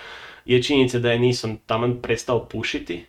[0.44, 3.04] je činjenica da je Nison taman prestao pušiti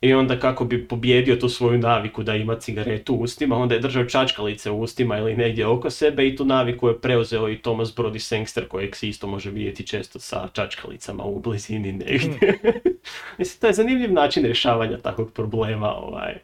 [0.00, 3.80] i onda kako bi pobjedio tu svoju naviku da ima cigaretu u ustima, onda je
[3.80, 7.94] držao čačkalice u ustima ili negdje oko sebe i tu naviku je preuzeo i Thomas
[7.94, 12.58] Brody Sangster kojeg se isto može vidjeti često sa čačkalicama u blizini negdje.
[13.38, 15.94] Mislim, to je zanimljiv način rješavanja takvog problema.
[15.94, 16.34] Ovaj.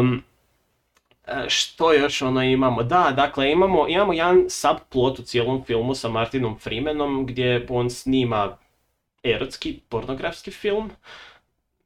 [0.00, 0.22] Um,
[1.48, 2.82] što još ono imamo?
[2.82, 8.56] Da, dakle imamo, imamo jedan subplot u cijelom filmu sa Martinom Freemanom gdje on snima
[9.24, 10.90] erotski, pornografski film.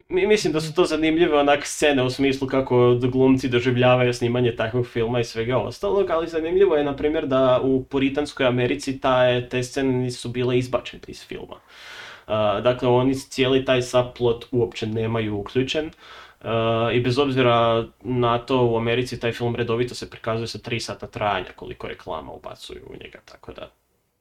[0.08, 4.86] Mi- Mislim da su to zanimljive onak scene u smislu kako glumci doživljavaju snimanje takvog
[4.86, 9.62] filma i svega ostalog, ali zanimljivo je na primjer da u Puritanskoj Americi ta, te
[9.62, 11.54] scene nisu bile izbačene iz filma.
[11.54, 15.86] Uh, dakle, oni cijeli taj subplot uopće nemaju uključen.
[16.40, 16.50] Uh,
[16.94, 21.06] I bez obzira na to u Americi taj film redovito se prikazuje sa 3 sata
[21.06, 23.70] trajanja koliko reklama ubacuju u njega, tako da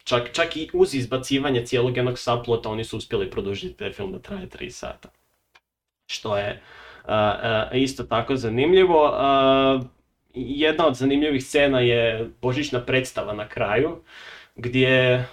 [0.04, 4.20] čak, čak i uz izbacivanje cijelog jednog subplota oni su uspjeli produžiti taj film da
[4.20, 5.10] traje 3 sata.
[6.08, 6.62] Što je
[7.06, 9.12] a, isto tako zanimljivo.
[9.14, 9.80] A,
[10.34, 14.02] jedna od zanimljivih scena je božićna predstava na kraju,
[14.56, 15.26] gdje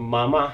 [0.00, 0.52] mama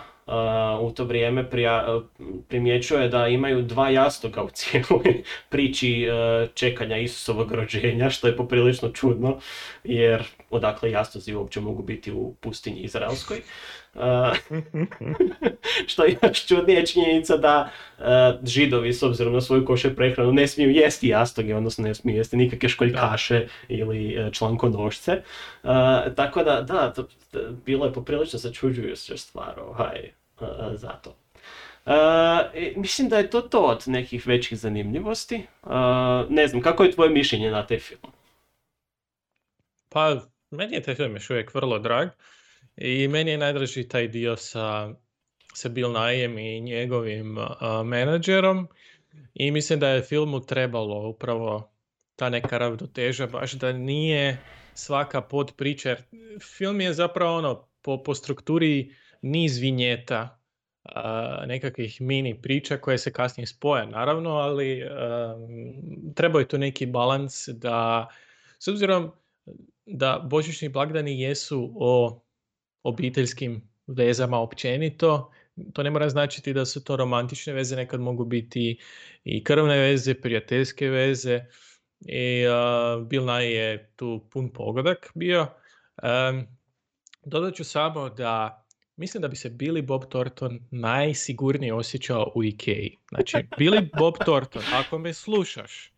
[0.80, 2.00] u to vrijeme prija,
[2.48, 6.06] primjećuje da imaju dva jastoga u cijeloj priči
[6.54, 9.38] čekanja Isusovog rođenja, što je poprilično čudno,
[9.84, 13.42] jer odakle jastozi uopće mogu biti u pustinji Izraelskoj.
[15.90, 17.70] što je još čudnije činjenica da
[18.44, 22.36] židovi s obzirom na svoju koše prehranu ne smiju jesti jastoge, odnosno ne smiju jesti
[22.36, 25.22] nikakve školjkaše ili uh, člankonošce.
[26.16, 27.08] tako da, da, to,
[27.66, 30.12] bilo je poprilično začuđujuća stvar ovaj,
[30.74, 31.16] zato.
[32.76, 35.42] mislim da je to to od nekih većih zanimljivosti.
[36.28, 38.12] ne znam, kako je tvoje mišljenje na te film?
[39.88, 40.16] Pa,
[40.50, 42.08] meni je taj film još uvijek vrlo drag.
[42.80, 44.94] I meni je najdraži taj dio sa,
[45.54, 47.46] sa Bill Nyeem i njegovim uh,
[47.84, 48.68] menadžerom.
[49.34, 51.70] I mislim da je filmu trebalo upravo
[52.16, 54.38] ta neka ravnoteža, baš da nije
[54.74, 55.96] svaka pod priča.
[56.56, 60.38] Film je zapravo ono, po, po strukturi niz vinjeta,
[60.84, 64.90] uh, nekakvih mini priča koje se kasnije spoje, naravno, ali uh,
[66.14, 68.08] treba je tu neki balans da,
[68.58, 69.10] s obzirom
[69.86, 72.20] da božićni blagdani jesu o
[72.82, 75.32] obiteljskim vezama općenito.
[75.72, 78.78] To ne mora značiti da su to romantične veze, nekad mogu biti
[79.24, 81.44] i krvne veze, prijateljske veze.
[82.00, 85.46] I uh, Bill je tu pun pogodak bio.
[86.02, 86.46] Um,
[87.24, 88.64] dodat ću samo da
[88.98, 92.96] mislim da bi se Billy Bob Thornton najsigurnije osjećao u Ikei.
[93.08, 95.92] Znači, Billy Bob Thornton, ako me slušaš,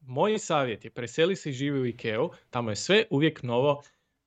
[0.00, 3.82] moj savjet je preseli se i živi u Ikeu, tamo je sve uvijek novo,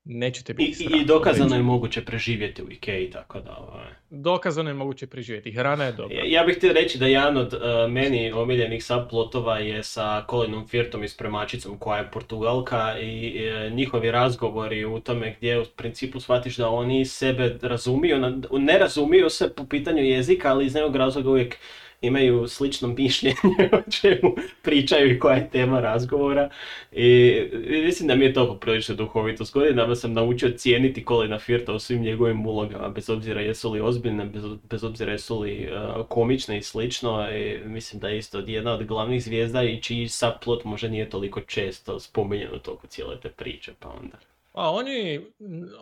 [0.06, 3.58] nećete biti I, I dokazano je moguće preživjeti u Ikei, tako da...
[3.58, 3.86] Ovaj.
[4.10, 6.18] Dokazano je moguće preživjeti, hrana je dobra.
[6.18, 10.68] Ja, ja bih htio reći da jedan od uh, meni omiljenih subplotova je sa Colinom
[10.68, 13.36] Firtom i Spremačicom koja je Portugalka i
[13.68, 18.18] uh, njihovi razgovori u tome gdje u principu shvatiš da oni sebe razumiju,
[18.52, 21.58] ne razumiju se po pitanju jezika, ali iz nekog razloga uvijek
[22.04, 23.38] imaju slično mišljenje
[23.78, 26.50] o čemu pričaju i koja je tema razgovora.
[26.92, 27.42] I
[27.86, 29.46] mislim da mi je to poprilično duhovito.
[29.46, 33.82] S godinama sam naučio cijeniti Colina Firta u svim njegovim ulogama, bez obzira jesu li
[33.82, 34.26] ozbiljne,
[34.70, 37.32] bez, obzira jesu li uh, komične i slično.
[37.32, 41.42] I mislim da je isto jedna od glavnih zvijezda i čiji subplot možda nije toliko
[41.42, 44.18] često spominjen u toku cijele te priče, pa onda...
[44.54, 45.22] A oni,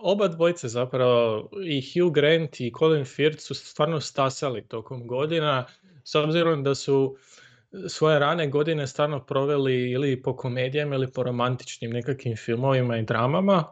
[0.02, 5.66] oba dvojce zapravo, i Hugh Grant i Colin Firth su stvarno stasali tokom godina
[6.04, 7.18] s obzirom da su
[7.88, 13.64] svoje rane godine stvarno proveli ili po komedijama ili po romantičnim nekakvim filmovima i dramama,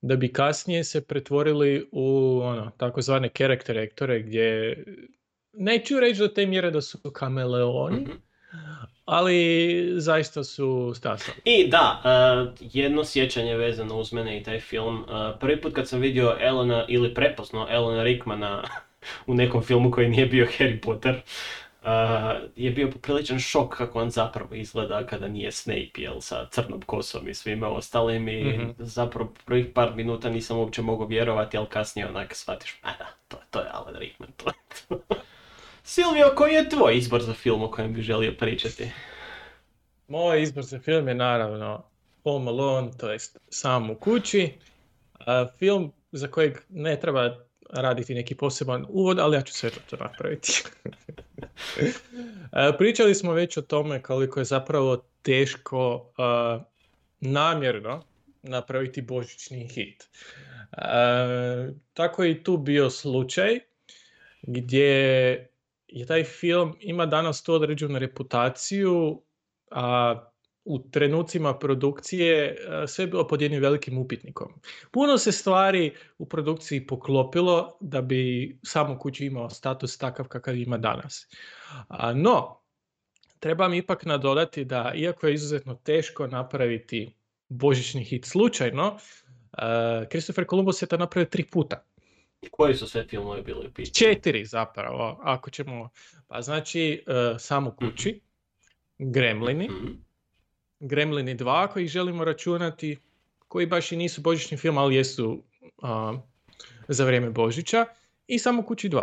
[0.00, 4.76] da bi kasnije se pretvorili u ono, takozvane character aktore gdje
[5.52, 8.12] neću reći do te mjere da su kameleoni, mhm.
[9.04, 11.36] ali zaista su stasali.
[11.44, 15.02] I da, uh, jedno sjećanje vezano uz mene i taj film.
[15.02, 18.64] Uh, prvi put kad sam vidio Elona, ili prepoznao Elona Rickmana
[19.26, 21.22] u nekom filmu koji nije bio Harry Potter,
[22.56, 27.28] je bio popriličan šok kako on zapravo izgleda kada nije Snape, jel, sa crnom kosom
[27.28, 28.74] i svime ostalim i mm-hmm.
[28.78, 33.36] zapravo prvih par minuta nisam uopće mogao vjerovati, ali kasnije onak shvatiš, a da, to,
[33.50, 34.50] to je Alan Rickman, to
[35.82, 38.90] Silvio, koji je tvoj izbor za film o kojem bi želio pričati?
[40.08, 41.82] Moj izbor za film je naravno
[42.22, 43.18] Home Alone, to je
[43.48, 44.52] sam u kući.
[45.58, 47.36] film za kojeg ne treba
[47.70, 50.62] raditi neki poseban uvod, ali ja ću sve to napraviti.
[52.52, 56.62] E, pričali smo već o tome koliko je zapravo teško uh,
[57.20, 58.02] namjerno
[58.42, 60.08] napraviti božićni hit.
[60.72, 63.58] Uh, tako je i tu bio slučaj
[64.42, 64.88] gdje
[65.88, 69.22] je taj film ima danas tu određenu reputaciju,
[69.70, 70.14] a
[70.64, 74.52] u trenucima produkcije e, sve je bilo pod jednim velikim upitnikom.
[74.90, 80.78] Puno se stvari u produkciji poklopilo da bi samo kući imao status takav kakav ima
[80.78, 81.28] danas.
[82.14, 82.60] No,
[83.40, 87.14] trebam ipak nadodati da iako je izuzetno teško napraviti
[87.48, 88.98] božićni hit slučajno,
[89.52, 91.84] e, Christopher Columbus je to napravio tri puta.
[92.50, 95.88] Koji su sve filmovi bili u Četiri zapravo, ako ćemo.
[96.28, 98.20] Pa znači, uh, Samo kući,
[98.98, 100.03] Gremlini, mhm.
[100.80, 102.98] Gremlini 2 koji želimo računati,
[103.48, 105.42] koji baš i nisu božićni film, ali jesu
[106.88, 107.86] za vrijeme Božića.
[108.26, 109.02] I samo Kući 2.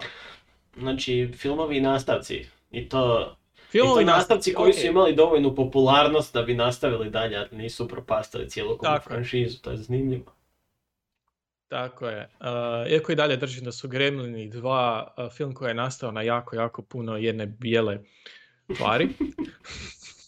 [0.77, 2.45] Znači, filmovi i nastavci.
[2.71, 3.35] I to
[3.71, 7.87] Filmovi i to nastavci koji su imali dovoljnu popularnost da bi nastavili dalje, a nisu
[7.87, 10.35] propastali cijelokupnu franšizu, to je zanimljivo.
[11.67, 12.29] Tako je.
[12.39, 16.55] Uh, iako i dalje držim da su Gremlini 2 film koji je nastao na jako,
[16.55, 17.99] jako puno jedne bijele
[18.77, 19.09] tvari.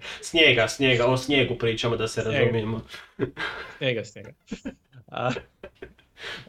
[0.28, 2.40] Snijega, snijega, o snijegu pričamo da se Snijeg.
[2.40, 2.80] razumijemo.
[3.76, 4.32] Snijega, snijega.
[5.06, 5.30] A,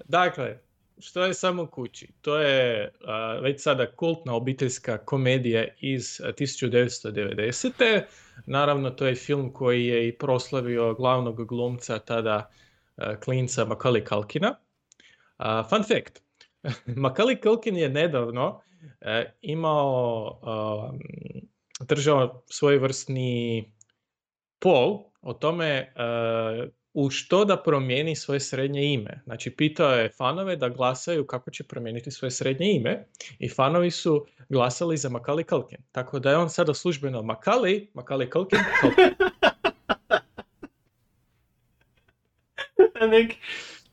[0.07, 0.59] dakle,
[0.99, 2.07] što je samo kući?
[2.21, 8.01] To je a, već sada kultna obiteljska komedija iz a, 1990.
[8.45, 12.49] Naravno, to je film koji je i proslavio glavnog glumca tada
[12.97, 14.59] a, klinca Macaulay Culkina.
[15.37, 16.21] A, fun fact.
[17.03, 18.61] Macaulay Culkin je nedavno
[19.01, 20.39] e, imao,
[21.79, 23.63] držao svojevrsni
[24.59, 25.91] pol o tome e,
[26.93, 29.21] u što da promijeni svoje srednje ime.
[29.23, 33.05] Znači, pitao je fanove da glasaju kako će promijeniti svoje srednje ime
[33.39, 35.79] i fanovi su glasali za Macaulay Culkin.
[35.91, 39.09] Tako da je on sada službeno Macaulay Culkin, Culkin.
[43.09, 43.35] Nek,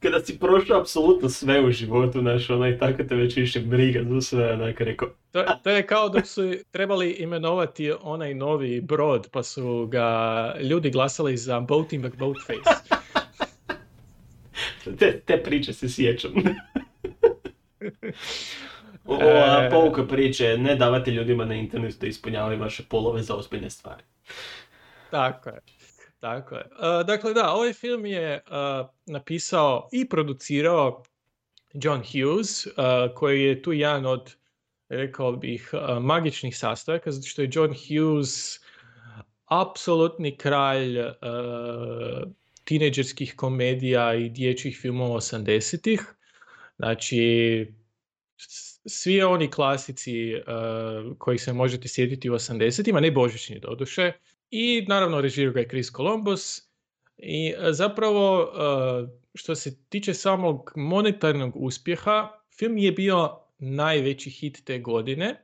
[0.06, 4.20] kada si prošao apsolutno sve u životu, znaš, onaj, tako te već više briga za
[4.20, 9.42] sve, onak, rekao, To, to je kao dok su trebali imenovati onaj novi brod, pa
[9.42, 12.96] su ga ljudi glasali za Boaty McBoatface.
[14.98, 16.32] te, te priče se sjećam.
[19.04, 19.70] Ova E.
[19.70, 24.02] pouka priče ne davati ljudima na internetu da ispunjavaju vaše polove za ozbiljne stvari.
[25.10, 25.60] Tako je.
[26.20, 26.60] Tako je.
[26.60, 28.42] E, dakle, da, ovaj film je e,
[29.06, 31.02] napisao i producirao
[31.74, 32.70] John Hughes, e,
[33.14, 34.36] koji je tu jedan od,
[34.88, 38.60] rekao bih, magičnih sastojaka, zato što je John Hughes
[39.46, 41.12] apsolutni kralj e,
[42.64, 46.00] tineđerskih komedija i dječjih filmova 80-ih.
[46.76, 47.74] Znači,
[48.86, 50.42] svi oni klasici e,
[51.18, 54.12] kojih se možete sjetiti u 80-ima, ne božićni doduše,
[54.50, 56.62] i naravno režirao ga je Chris Columbus.
[57.18, 62.28] I e, zapravo e, što se tiče samog monetarnog uspjeha,
[62.58, 65.42] film je bio najveći hit te godine,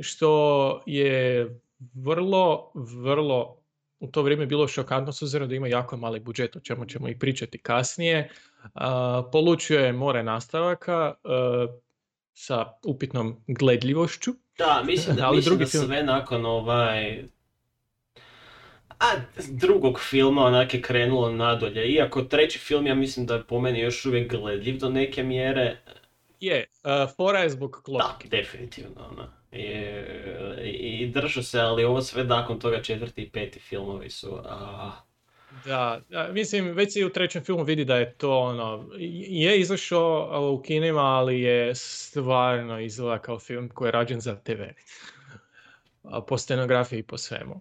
[0.00, 1.48] što je
[1.94, 3.56] vrlo, vrlo
[4.00, 7.08] u to vrijeme bilo šokantno s obzirom da ima jako mali budžet, o čemu ćemo
[7.08, 8.30] i pričati kasnije.
[8.74, 11.28] A, polučio je more nastavaka e,
[12.34, 14.30] sa upitnom gledljivošću.
[14.58, 17.24] Da, mislim da, Ali mislim drugi da film- sve nakon ovaj...
[18.98, 19.06] A
[19.48, 21.88] drugog filma onak je krenulo nadolje.
[21.92, 25.76] Iako treći film ja mislim da je po meni još uvijek gledljiv do neke mjere.
[26.40, 28.28] Je, e, fora je zbog Da, klopke.
[28.28, 29.08] definitivno.
[29.10, 29.28] Ono.
[29.52, 34.38] I, i, držao se, ali ovo sve nakon toga četvrti i peti filmovi su...
[34.44, 34.92] A,
[35.64, 38.88] Da, da, mislim, već se i u trećem filmu vidi da je to ono,
[39.28, 44.62] je izašao u kinima, ali je stvarno izgleda kao film koji je rađen za TV.
[46.28, 47.60] Po scenografiji i po svemu.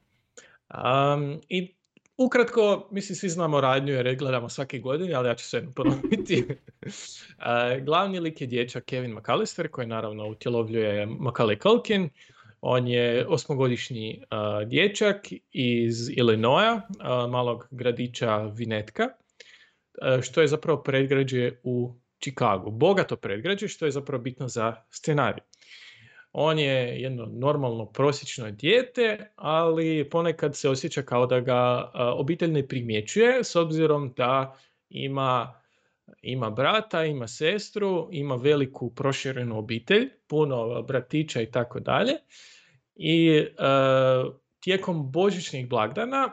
[0.68, 1.76] Am, I
[2.18, 6.46] ukratko, mislim, svi znamo radnju jer je gledamo svake godine, ali ja ću sve ponoviti.
[7.38, 12.10] A, glavni lik je dječak Kevin McAllister, koji naravno utjelovljuje Macaulay Culkin.
[12.62, 19.04] On je osmogodišnji a, dječak iz Illinoisa, a, malog gradića Vinetka,
[20.22, 22.72] što je zapravo predgrađe u Chicagu.
[22.72, 25.44] Bogato predgrađe, što je zapravo bitno za scenarij.
[26.38, 32.68] On je jedno normalno prosječno dijete, ali ponekad se osjeća kao da ga obitelj ne
[32.68, 34.58] primjećuje s obzirom da
[34.90, 35.62] ima
[36.22, 42.14] ima brata, ima sestru, ima veliku proširenu obitelj, puno bratića i tako dalje.
[42.96, 43.46] I
[44.60, 46.32] tijekom božićnih blagdana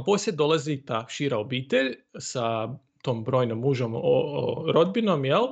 [0.00, 2.68] u posjed dolazi ta šira obitelj sa
[3.02, 5.46] tom brojnom mužom o, o- rodbinom, jel?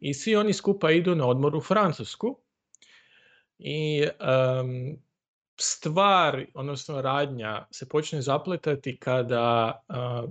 [0.00, 2.38] I svi oni skupa idu na odmor u Francusku.
[3.58, 4.96] I em,
[5.60, 10.26] stvar, odnosno radnja se počne zapletati kada a,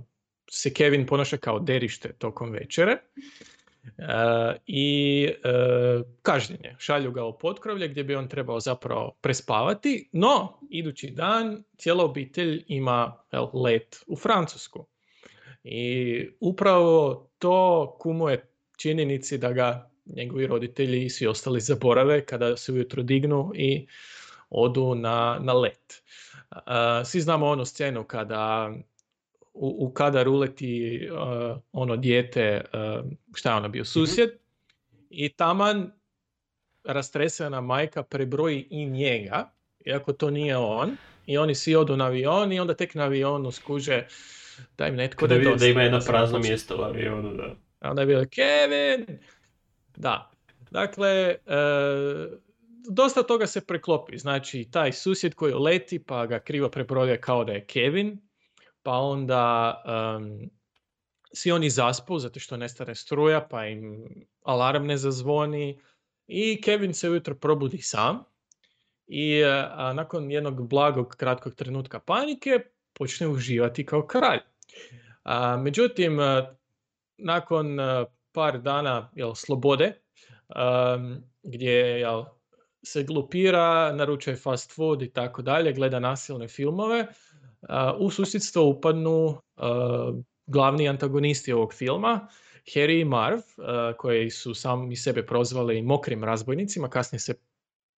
[0.50, 2.92] se Kevin ponaša kao derište tokom večere.
[2.92, 3.00] E,
[4.66, 6.76] I e, kažnjen je.
[6.78, 12.64] Šalju ga u potkrovlje gdje bi on trebao zapravo prespavati, no idući dan cijela obitelj
[12.68, 14.86] ima jel, let u Francusku.
[15.64, 22.72] I upravo to kumuje činjenici da ga njegovi roditelji i svi ostali zaborave kada se
[22.72, 23.86] ujutro dignu i
[24.50, 26.02] odu na, na let.
[27.04, 28.72] Svi znamo onu scenu kada
[29.54, 34.30] u, u kadar uleti uh, ono dijete, uh, šta je ono bio, susjed,
[35.10, 35.92] i taman
[36.84, 39.52] rastresena majka prebroji i njega,
[39.86, 40.96] iako to nije on,
[41.26, 44.06] i oni svi odu na avion i onda tek na avionu skuže
[44.78, 47.54] da im netko kada vidi da nedostaje, ima jedno prazno mjesto u avionu, da.
[47.80, 49.18] A onda je bilo Kevin!
[49.96, 50.30] Da.
[50.70, 51.36] Dakle, e,
[52.90, 54.18] dosta toga se preklopi.
[54.18, 58.18] Znači, taj susjed koji leti pa ga krivo prebrojuje kao da je Kevin,
[58.82, 60.50] pa onda em,
[61.32, 64.04] svi oni zaspu zato što nestane struja pa im
[64.42, 65.80] alarm ne zazvoni
[66.26, 68.24] i Kevin se ujutro probudi sam
[69.06, 72.60] i a, nakon jednog blagog kratkog trenutka panike
[72.92, 74.40] počne uživati kao kralj.
[75.22, 76.18] A, međutim,
[77.18, 77.76] nakon
[78.36, 79.92] par dana jel, slobode,
[81.42, 82.24] gdje jel,
[82.84, 87.06] se glupira, naručuje fast food i tako dalje, gleda nasilne filmove,
[87.98, 89.40] u susjedstvo upadnu
[90.46, 92.28] glavni antagonisti ovog filma,
[92.74, 93.40] Harry i Marv,
[93.98, 97.34] koji su sami sebe prozvali mokrim razbojnicima, kasnije se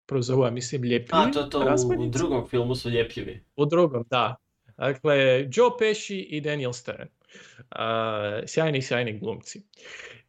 [0.06, 3.44] prozovu, ja mislim, ljepljivi A, to, to u, drugom filmu su ljepljivi.
[3.56, 4.36] U drugom, da.
[4.76, 7.08] Dakle, Joe Pesci i Daniel Stern.
[7.58, 9.62] Uh, sjajni, sjajni glumci.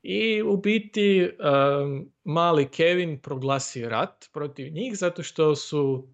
[0.02, 6.08] I u biti um, mali Kevin proglasi rat protiv njih zato što su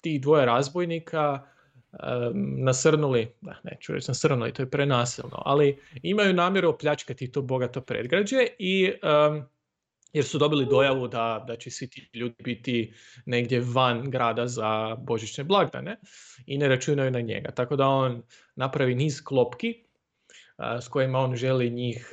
[0.00, 1.42] ti dvoje razbojnika
[1.92, 7.80] um, nasrnuli, da, neću reći nasrnuli, to je prenasilno, ali imaju namjeru opljačkati to bogato
[7.80, 8.92] predgrađe i
[9.30, 9.42] um,
[10.12, 12.92] jer su dobili dojavu da, da će svi ti ljudi biti
[13.26, 15.96] negdje van grada za božićne blagdane
[16.46, 17.50] i ne računaju na njega.
[17.50, 18.22] Tako da on
[18.56, 19.84] napravi niz klopki
[20.80, 22.10] s kojima on želi njih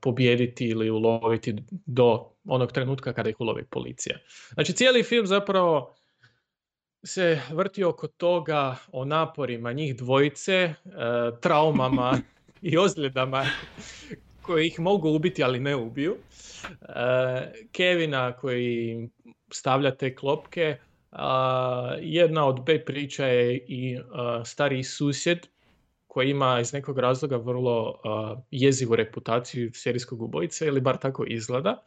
[0.00, 4.18] pobijediti ili uloviti do onog trenutka kada ih ulovi policija.
[4.54, 5.94] Znači cijeli film zapravo
[7.04, 10.74] se vrti oko toga o naporima njih dvojice,
[11.40, 12.18] traumama
[12.62, 13.46] i ozljedama
[14.42, 16.16] koje ih mogu ubiti, ali ne ubiju.
[17.72, 19.08] Kevina koji
[19.52, 20.76] stavlja te klopke.
[22.00, 25.46] Jedna od B priča je i a, stariji susjed
[26.16, 31.82] koji ima iz nekog razloga vrlo a, jezivu reputaciju serijskog ubojice ili bar tako izgleda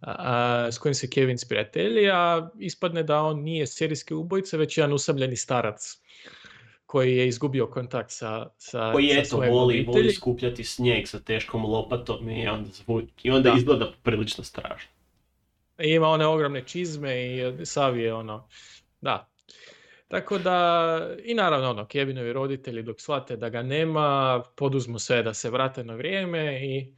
[0.00, 4.92] a, s kojim se Kevin sprijatelji, a ispadne da on nije serijski ubojica, već jedan
[4.92, 5.98] usamljeni starac
[6.86, 9.86] koji je izgubio kontakt sa, sa, Koji sa eto voli, obitelji.
[9.86, 13.56] voli skupljati snijeg sa teškom lopatom i onda, zvu- i onda Da.
[13.56, 14.90] izgleda prilično strašno.
[15.78, 18.48] I ima one ogromne čizme i sav je ono,
[19.00, 19.28] da.
[20.08, 25.34] Tako da, i naravno ono, Kevinovi roditelji dok shvate da ga nema, poduzmu sve da
[25.34, 26.94] se vrate na vrijeme i,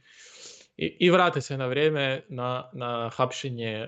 [0.77, 3.87] i, i vrate se na vrijeme na, na hapšenje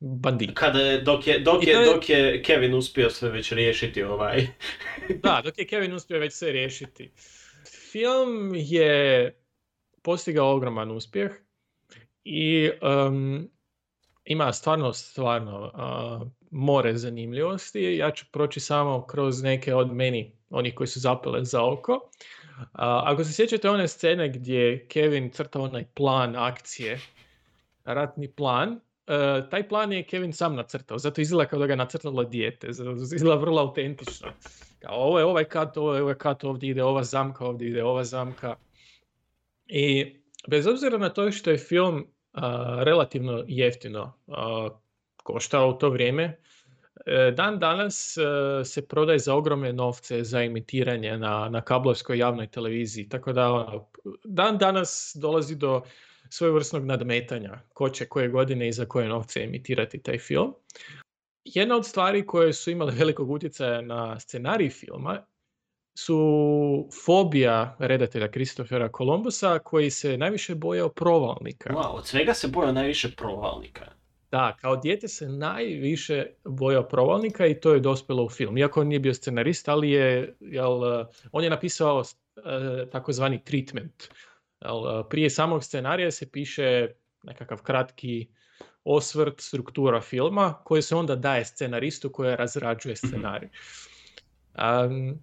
[0.00, 0.54] bandita.
[0.54, 4.46] Kada je, dok je, dok je- dok je Kevin uspio sve već riješiti ovaj...
[5.22, 7.10] Da, dok je Kevin uspio već sve riješiti.
[7.92, 9.34] Film je
[10.02, 11.30] postigao ogroman uspjeh
[12.24, 12.70] i
[13.08, 13.50] um,
[14.24, 17.96] ima stvarno, stvarno uh, more zanimljivosti.
[17.96, 21.92] Ja ću proći samo kroz neke od meni, onih koji su zapele za oko.
[21.92, 27.00] Uh, ako se sjećate one scene gdje Kevin crta onaj plan akcije,
[27.84, 31.76] ratni plan, uh, taj plan je Kevin sam nacrtao, zato izgleda kao da ga je
[31.76, 32.68] nacrtalo dijete,
[33.14, 34.28] izgleda vrlo autentično.
[34.78, 37.84] Kao, ovo je ovaj kat, ovo je ovaj kat, ovdje ide ova zamka, ovdje ide
[37.84, 38.56] ova zamka.
[39.66, 40.16] I
[40.48, 42.06] bez obzira na to što je film
[42.84, 44.12] relativno jeftino
[45.22, 46.40] koštao u to vrijeme,
[47.06, 52.46] e, dan danas e, se prodaje za ogromne novce za emitiranje na, na kablovskoj javnoj
[52.46, 53.08] televiziji.
[53.08, 53.88] Tako da ono,
[54.24, 55.82] dan danas dolazi do
[56.30, 60.54] svojevrsnog nadmetanja ko će koje godine i za koje novce emitirati taj film.
[61.44, 65.26] Jedna od stvari koje su imale velikog utjecaja na scenarij filma
[65.94, 71.74] su fobija redatelja Kristofera Kolumbusa koji se najviše bojao provalnika.
[71.74, 73.84] Wow, od svega se bojao najviše provalnika.
[74.30, 78.58] Da, kao dijete se najviše bojao provalnika i to je dospjelo u film.
[78.58, 80.80] Iako on nije bio scenarist, ali je, jel,
[81.32, 82.02] on je napisao
[82.36, 84.04] eh, takozvani treatment.
[84.64, 86.88] Jel, prije samog scenarija se piše
[87.22, 88.28] nekakav kratki
[88.84, 93.48] osvrt, struktura filma koji se onda daje scenaristu koji razrađuje scenarij.
[94.54, 95.20] Um,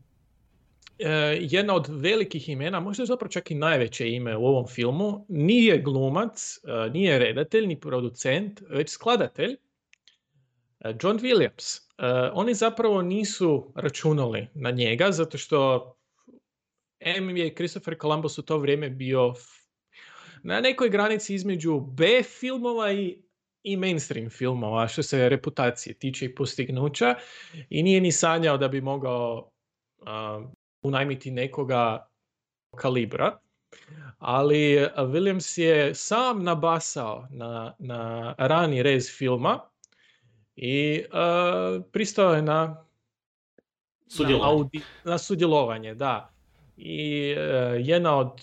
[1.39, 6.60] jedna od velikih imena, možda zapravo čak i najveće ime u ovom filmu, nije glumac,
[6.64, 9.52] e, nije redatelj, ni producent, već skladatelj,
[10.80, 11.82] e, John Williams.
[12.34, 15.93] Oni zapravo nisu računali na njega, zato što
[16.99, 19.34] M je Christopher Columbus u to vrijeme bio
[20.43, 23.22] na nekoj granici između B filmova i,
[23.64, 27.16] i mainstream filmova, što se reputacije tiče i postignuća,
[27.70, 29.52] i nije ni sanjao da bi mogao
[30.82, 32.07] unajmiti nekoga
[32.75, 33.39] kalibra.
[34.17, 39.59] Ali a, Williams je sam nabasao na, na rani rez filma
[40.55, 42.86] i a, pristao je na, na,
[44.07, 44.53] Sudjelovanje.
[44.53, 46.34] audi- na sudjelovanje, da.
[46.77, 47.41] I e,
[47.79, 48.41] jedna od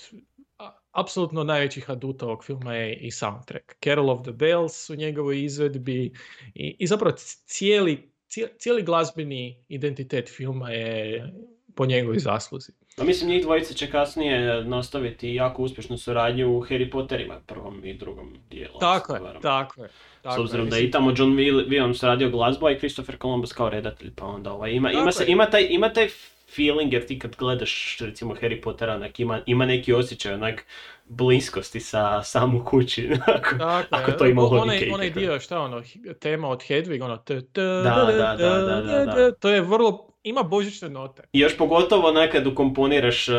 [0.93, 3.65] apsolutno najvećih aduta ovog filma je i soundtrack.
[3.85, 6.13] Carol of the Bells u njegovoj izvedbi
[6.55, 7.17] i, i zapravo
[7.47, 8.11] cijeli,
[8.59, 11.33] cijeli glazbeni identitet filma je
[11.79, 12.73] po njegovoj zasluzi.
[12.97, 17.95] Pa mislim, njih dvojica će kasnije nastaviti jako uspješnu suradnju u Harry Potterima, prvom i
[17.95, 18.75] drugom dijelu.
[18.81, 19.89] ako Tako je, tako je.
[20.23, 22.79] Tako S obzirom je, da je i tamo John Will- Williams radio glazbu, a i
[22.79, 26.09] Christopher Columbus kao redatelj, pa onda ovaj, ima, ima, se, ima, taj, ima taj
[26.57, 30.67] feeling, jer ti kad gledaš recimo Harry Pottera, onak, ima, ima neki osjećaj onak
[31.09, 34.61] bliskosti sa samu kući, onako, Tako ako to ima logike.
[34.61, 35.83] Onaj, onaj dio, šta ono,
[36.21, 39.33] tema od Hedwig, ono, t, t, Da, da, da, da, da, da.
[39.33, 41.23] to je vrlo, ima božićne note.
[41.33, 43.35] I još pogotovo nekad ukomponiraš uh,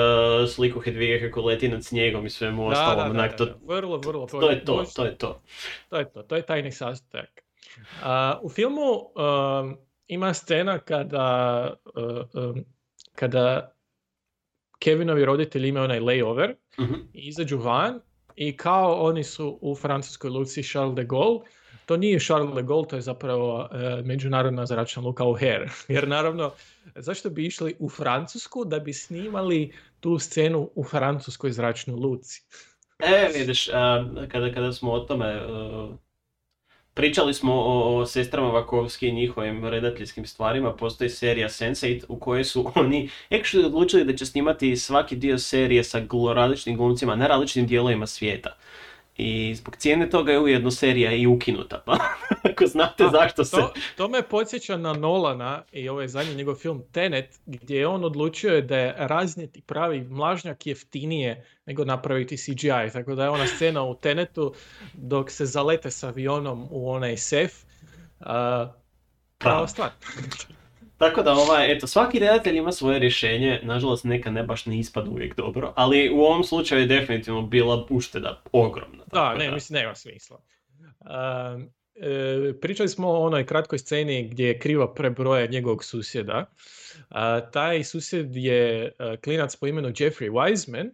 [0.50, 3.56] sliku Hedvige kako leti nad snijegom i svemu Da, ostalom, da, da, onak, to, da,
[3.64, 4.28] vrlo, vrlo.
[4.28, 5.42] to je to, to je to.
[5.90, 7.42] To je to, to je tajni sastojak.
[8.04, 9.78] A, u filmu um,
[10.08, 12.66] ima scena kada, uh, um,
[13.16, 13.76] kada
[14.80, 16.94] Kevinovi roditelji imaju onaj layover Mhm.
[17.14, 18.00] i izađu van
[18.36, 21.40] i kao oni su u francuskoj luci Charles de Gaulle,
[21.90, 25.70] to nije Charles de Gaulle, to je zapravo e, međunarodna zračna luka O'Hare.
[25.96, 26.52] Jer naravno,
[26.96, 32.42] zašto bi išli u Francusku da bi snimali tu scenu u francuskoj zračnoj luci?
[33.00, 35.96] E, vidiš, a, kada, kada smo o tome, uh,
[36.94, 42.44] pričali smo o, o sestrama Vakovski i njihovim redateljskim stvarima, postoji serija Sense8 u kojoj
[42.44, 46.02] su oni actually odlučili da će snimati svaki dio serije sa
[46.36, 48.58] različitim glumcima na različitim dijelovima svijeta.
[49.22, 51.98] I zbog cijene toga je ujedno serija i ukinuta, pa
[52.52, 53.58] ako znate A, zašto se...
[53.58, 58.04] To, to me podsjeća na Nolana i ovaj zadnji njegov film Tenet, gdje je on
[58.04, 62.92] odlučio da je raznijeti pravi mlažnjak jeftinije nego napraviti CGI.
[62.94, 64.54] Tako da je ona scena u Tenetu
[64.94, 67.54] dok se zalete s avionom u onaj sef.
[68.20, 68.26] Uh,
[69.38, 69.90] prava stvar.
[71.00, 75.10] Tako da ovaj, eto, svaki redatelj ima svoje rješenje, nažalost neka ne baš ne ispada
[75.10, 79.04] uvijek dobro, ali u ovom slučaju je definitivno bila ušteda ogromna.
[79.14, 80.42] Da, ne, mislim, nema smisla.
[81.00, 86.46] Um, e, pričali smo o onoj kratkoj sceni gdje je krivo prebroja njegovog susjeda.
[87.10, 90.90] A, taj susjed je a, klinac po imenu Jeffrey Wiseman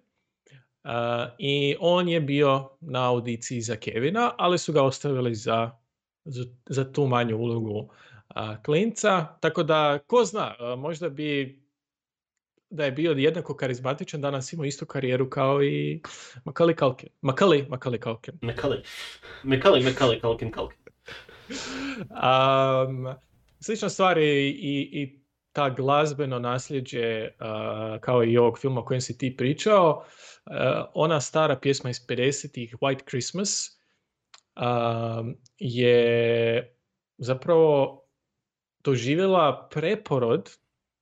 [0.84, 5.72] a, i on je bio na audiciji za Kevina, ali su ga ostavili za,
[6.26, 7.90] za, za tu manju ulogu
[8.64, 9.26] klinca.
[9.40, 11.60] Tako da, ko zna, možda bi
[12.70, 16.02] da je bio jednako karizmatičan, danas imao istu karijeru kao i
[16.46, 17.10] Macaulay Culkin.
[17.22, 18.40] Macaulay, Macaulay Culkin.
[18.42, 18.84] Mekali,
[19.44, 20.80] Mekali, Mekali, Kalkin, Kalkin.
[22.00, 23.14] Um,
[23.60, 25.20] slična stvar je i, i
[25.52, 30.06] ta glazbeno nasljeđe uh, kao i ovog filma o kojem si ti pričao.
[30.46, 30.54] Uh,
[30.94, 33.80] ona stara pjesma iz 50-ih, White Christmas,
[34.56, 36.78] um, je
[37.18, 38.02] zapravo
[38.86, 40.50] doživjela preporod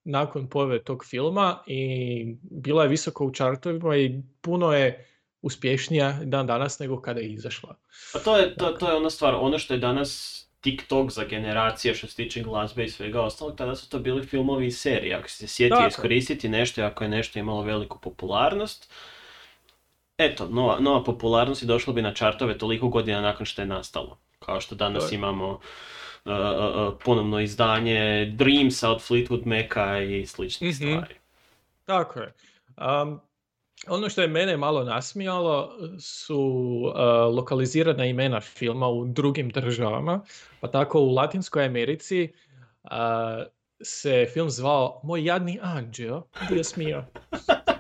[0.04, 5.08] nakon pojave tog filma i bila je visoko u čartovima i puno je
[5.42, 7.76] uspješnija dan danas nego kada je izašla.
[8.14, 11.96] Pa to je, to, to je ona stvar, ono što je danas TikTok za generacije
[11.96, 15.16] što se tiče glazbe i svega ostalog, tada su to bili filmovi i serije.
[15.16, 15.88] Ako se sjetio Tako je.
[15.88, 18.94] iskoristiti nešto, ako je nešto imalo veliku popularnost,
[20.18, 24.18] eto, nova, nova popularnost i došlo bi na čartove toliko godina nakon što je nastalo.
[24.40, 25.60] Kao što danas imamo
[27.06, 30.92] ponovno izdanje Dreamsa od Fleetwood Maca i sličnih Mhm.
[30.92, 31.16] stvari.
[31.86, 32.34] Tako je.
[32.78, 33.20] Um,
[33.88, 36.38] ono što je mene malo nasmijalo su
[36.86, 40.22] uh, lokalizirana imena filma u drugim državama,
[40.60, 42.34] pa tako u Latinskoj Americi
[42.84, 42.90] uh,
[43.82, 47.04] se film zvao Moj jadni anđeo, bio smio.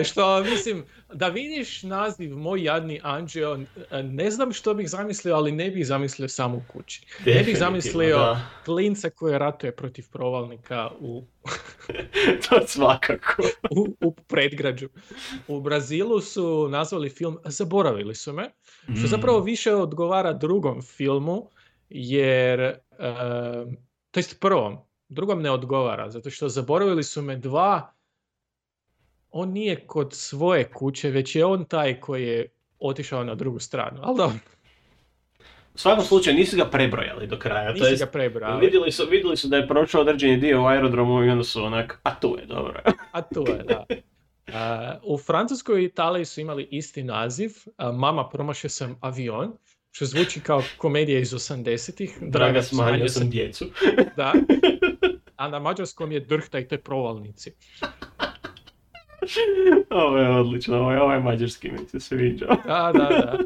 [0.00, 3.58] E, Što mislim, da vidiš naziv Moj jadni anđeo,
[4.04, 7.06] ne znam što bih zamislio, ali ne bih zamislio sam u kući.
[7.26, 8.40] Ne bih zamislio da.
[8.64, 11.24] klinca koji ratuje protiv provalnika u
[12.48, 13.42] to svakako.
[13.76, 14.88] u, u predgrađu.
[15.48, 18.50] U Brazilu su nazvali film Zaboravili su me,
[18.82, 19.06] što Mm.
[19.06, 21.50] zapravo više odgovara drugom filmu,
[21.88, 22.76] jer, e,
[24.10, 24.78] to jest prvom,
[25.08, 27.97] drugom ne odgovara, zato što Zaboravili su me dva,
[29.30, 32.48] on nije kod svoje kuće, već je on taj koji je
[32.78, 34.00] otišao na drugu stranu.
[34.02, 34.38] Ali dobro,
[35.74, 37.68] U svakom slučaju nisu ga prebrojali do kraja.
[37.68, 38.60] to nisi jest, ga prebrali.
[38.60, 42.00] Vidjeli su, vidjeli su da je prošao određeni dio u aerodromu i onda su onak,
[42.02, 42.80] a tu je, dobro.
[43.12, 43.84] A tu je, da.
[44.54, 49.52] A, u Francuskoj i Italiji su imali isti naziv, a, Mama promašio sam avion,
[49.90, 52.18] što zvuči kao komedija iz 80-ih.
[52.20, 53.64] Draga, smanjio sam djecu.
[54.16, 54.32] Da.
[55.36, 57.52] A na mađarskom je Drhta i to je provalnici.
[59.90, 62.46] Ovo je odlično, ovo je, mađarski mi se sviđa.
[62.46, 63.38] Da, da, da.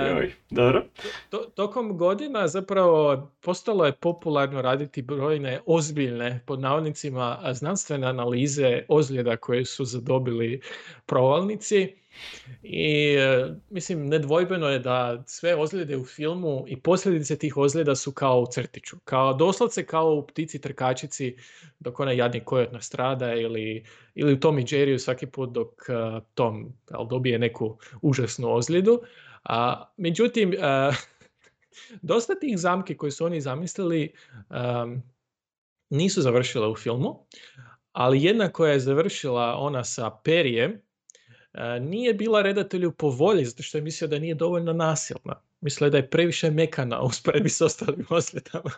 [0.00, 0.84] Joj, dobro.
[1.30, 9.36] To, tokom godina zapravo postalo je popularno raditi brojne ozbiljne, pod navodnicima, znanstvene analize ozljeda
[9.36, 10.60] koje su zadobili
[11.06, 11.96] provalnici.
[12.62, 18.12] I e, mislim, nedvojbeno je da sve ozljede u filmu i posljedice tih ozljeda su
[18.12, 18.96] kao u crtiću.
[19.04, 21.36] Kao, doslovce kao u ptici trkačici
[21.80, 23.84] dok onaj jadni kojot nastrada ili,
[24.14, 29.00] ili u Tom i Jerryu svaki put dok e, Tom jel, dobije neku užasnu ozljedu.
[29.48, 30.56] A, međutim, e,
[32.02, 34.14] dosta tih zamki koje su oni zamislili
[34.50, 35.02] em,
[35.90, 37.26] nisu završile u filmu,
[37.92, 40.72] ali jedna koja je završila, ona sa Perijem,
[41.52, 45.42] e, nije bila redatelju po volji, zato što je mislio da nije dovoljno nasilna.
[45.60, 48.70] Mislio da je previše mekana usporedbi s ostalim osvjetama.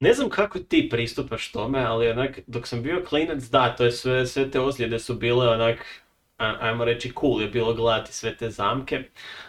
[0.00, 3.92] Ne znam kako ti pristupaš tome, ali onak, dok sam bio klinac, da, to je
[3.92, 6.07] sve, sve te ozljede su bile onak, a-
[6.38, 9.02] ajmo reći cool je bilo gledati sve te zamke,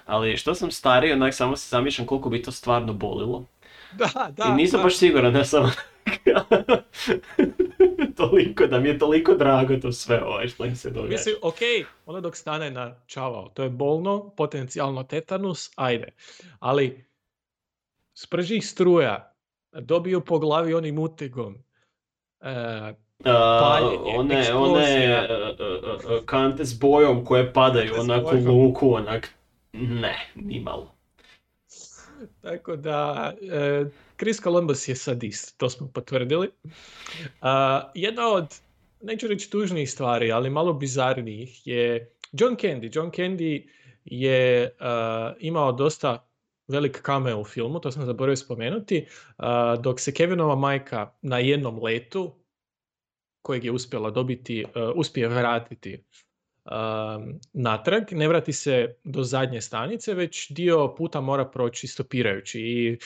[0.06, 3.46] ali što sam stariji, onak samo se zamišljam koliko bi to stvarno bolilo.
[3.92, 4.44] Da, da.
[4.44, 4.84] I nisam da.
[4.84, 5.72] baš siguran da sam
[8.18, 11.12] toliko, da mi je toliko drago to sve ovaj što im se događa.
[11.12, 11.60] Mislim, ok,
[12.06, 16.08] ono dok stane na čavao, to je bolno, potencijalno tetanus, ajde.
[16.60, 17.06] Ali
[18.14, 19.34] sprži struja,
[19.72, 21.64] dobiju po glavi onim utegom,
[22.42, 25.24] e, paljenje, one, one eksplozija.
[25.24, 29.34] e, e, e, kante s bojom koje padaju Kante s onak u luku, onak,
[29.74, 30.96] ne, nimalo.
[32.42, 33.86] Tako da, e,
[34.18, 36.50] Chris Columbus je sadist, to smo potvrdili.
[37.42, 38.56] A, jedna od,
[39.02, 42.96] neću reći tužnijih stvari, ali malo bizarnijih je John Candy.
[42.96, 43.68] John Candy
[44.06, 46.26] je a, imao dosta
[46.68, 49.08] velik cameo u filmu, to sam zaboravio spomenuti,
[49.38, 52.39] a, dok se Kevinova majka na jednom letu,
[53.50, 56.04] kojeg je uspjela dobiti, a, uspije vratiti
[57.54, 62.98] natrag, ne vrati se do zadnje stanice, već dio puta mora proći stopirajući i e,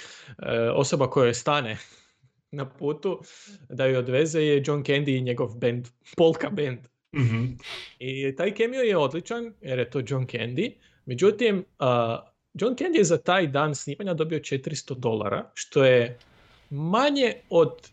[0.70, 1.78] osoba koja stane
[2.58, 3.22] na putu
[3.70, 5.88] da ju odveze je John Candy i njegov band,
[6.18, 6.80] Polka band.
[8.00, 10.72] I taj cameo je odličan jer je to John Candy,
[11.06, 11.88] međutim uh,
[12.54, 16.18] John Candy je za taj dan snimanja dobio 400 dolara, što je
[16.70, 17.93] manje od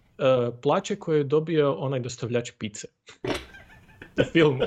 [0.53, 2.89] plaće koju je dobio onaj dostavljač pice
[4.17, 4.63] u filmu.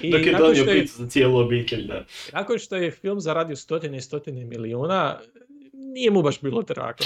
[0.00, 2.04] I Dok je donio je- picu za cijelu obitelj, da.
[2.32, 5.18] nakon što je film zaradio stotine i stotine milijuna,
[5.72, 7.04] nije mu baš bilo drago.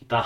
[0.00, 0.24] Da.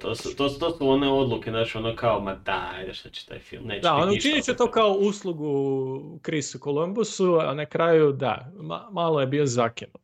[0.00, 3.38] To su, to, to su one odluke, znači ono kao, ma daj, šta će taj
[3.38, 7.66] film, neće Da, biti on ništa učinit će to kao uslugu Chrisu Columbusu, a na
[7.66, 10.00] kraju da, ma- malo je bio zakinut.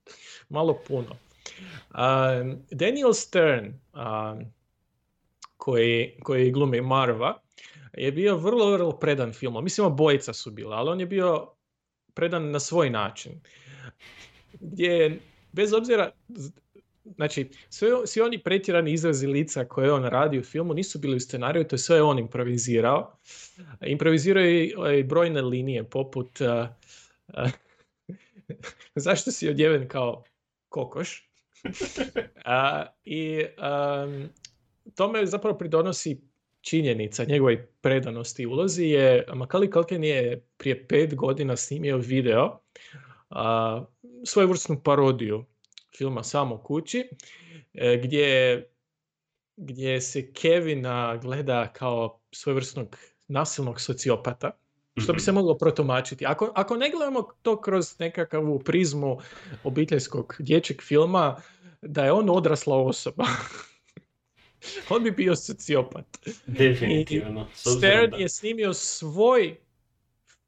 [0.48, 1.08] Malo puno.
[1.90, 4.52] Um, Daniel Stern, um,
[5.66, 7.40] koji, koji glumi Marva,
[7.96, 9.64] je bio vrlo, vrlo predan filmom.
[9.64, 11.48] Mislim, obojica su bila, ali on je bio
[12.14, 13.40] predan na svoj način.
[14.60, 15.18] Gdje, je,
[15.52, 16.10] bez obzira,
[17.16, 21.20] znači, sve, svi oni pretjerani izrazi lica koje on radi u filmu nisu bili u
[21.20, 23.18] scenariju, to je sve on improvizirao.
[23.86, 26.46] Improvizirao je i- brojne linije poput uh,
[27.44, 27.50] uh,
[28.94, 30.24] zašto si odjeven kao
[30.68, 31.28] kokoš?
[32.44, 34.28] A, I um,
[34.94, 36.20] tome zapravo pridonosi
[36.60, 42.60] činjenica njegovoj predanosti i ulozi je Macaulay Culkin je prije pet godina snimio video
[43.30, 43.84] a,
[44.24, 45.44] svojevrsnu parodiju
[45.96, 47.08] filma Samo kući
[47.74, 48.64] e, gdje,
[49.56, 52.96] gdje se Kevina gleda kao svojevrsnog
[53.28, 54.50] nasilnog sociopata
[54.96, 56.26] što bi se moglo protumačiti.
[56.26, 59.18] Ako, ako ne gledamo to kroz nekakvu prizmu
[59.64, 61.36] obiteljskog dječjeg filma,
[61.82, 63.24] da je on odrasla osoba.
[64.90, 66.18] on bi bio sociopat.
[66.46, 67.46] Definitivno.
[67.54, 69.56] Stern da- je snimio svoj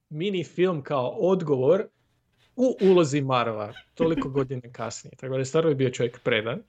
[0.09, 1.87] mini film kao odgovor
[2.57, 5.17] u ulozi Marva, toliko godine kasnije.
[5.17, 6.63] Tako da je stvarno bio čovjek predan.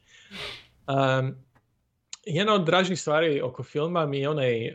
[0.87, 1.35] Um,
[2.25, 4.73] jedna od dražih stvari oko filma mi je onaj uh,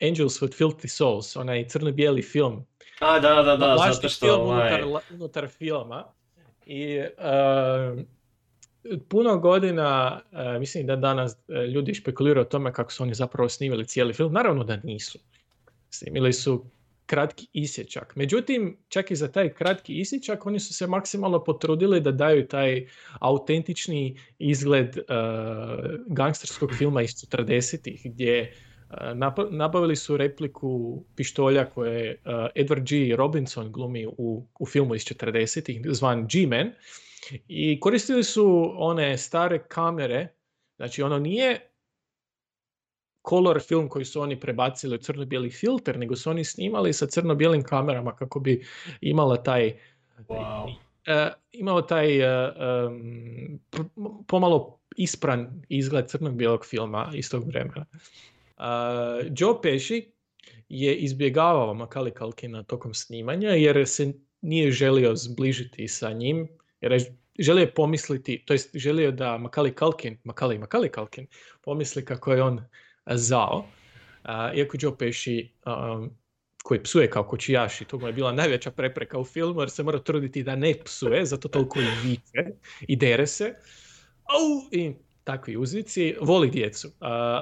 [0.00, 2.66] Angels with Filthy Souls, onaj crno-bijeli film.
[3.00, 4.82] A, da, da, da, zato što film ovaj...
[4.82, 6.04] unutar, unutar filma.
[6.66, 8.06] I um,
[9.08, 13.48] puno godina, uh, mislim da danas uh, ljudi špekuliraju o tome kako su oni zapravo
[13.48, 14.32] snimili cijeli film.
[14.32, 15.18] Naravno da nisu.
[15.90, 16.64] Snimili su
[17.06, 18.16] kratki isječak.
[18.16, 22.86] Međutim, čak i za taj kratki isječak oni su se maksimalno potrudili da daju taj
[23.20, 25.04] autentični izgled uh,
[26.06, 28.52] gangsterskog filma iz 40-ih gdje
[29.50, 33.16] nabavili su repliku pištolja koje uh, Edward G.
[33.16, 36.72] Robinson glumi u, u filmu iz 40-ih zvan G-Man
[37.48, 40.28] i koristili su one stare kamere
[40.76, 41.70] znači ono nije
[43.28, 47.62] color film koji su oni prebacili u crno-bijeli filter, nego su oni snimali sa crno-bijelim
[47.62, 48.66] kamerama kako bi
[49.00, 49.78] imala taj
[50.28, 50.74] Wow.
[51.06, 57.86] e, imao taj em, pr- pomalo ispran izgled crnog bijelog filma iz tog vremena.
[58.56, 58.64] Uh,
[59.38, 60.12] Joe Pesci
[60.68, 66.48] je izbjegavao Macaulay Culkina tokom snimanja jer se nije želio zbližiti sa njim,
[66.84, 71.26] jer je želio pomisliti, to jest želio da Macaulay Culkin, Macaulay, Macaulay Culkin
[71.62, 72.60] pomisli kako je on
[73.06, 73.66] zao,
[74.22, 76.10] a, iako Joe Pesci um,
[76.62, 79.82] koji psuje kao kočijaš i to mu je bila najveća prepreka u filmu jer se
[79.82, 83.54] mora truditi da ne psuje, zato toliko i viče i dere se.
[84.24, 84.68] Au!
[84.72, 84.94] I
[85.24, 86.88] takvi uzvici, voli djecu,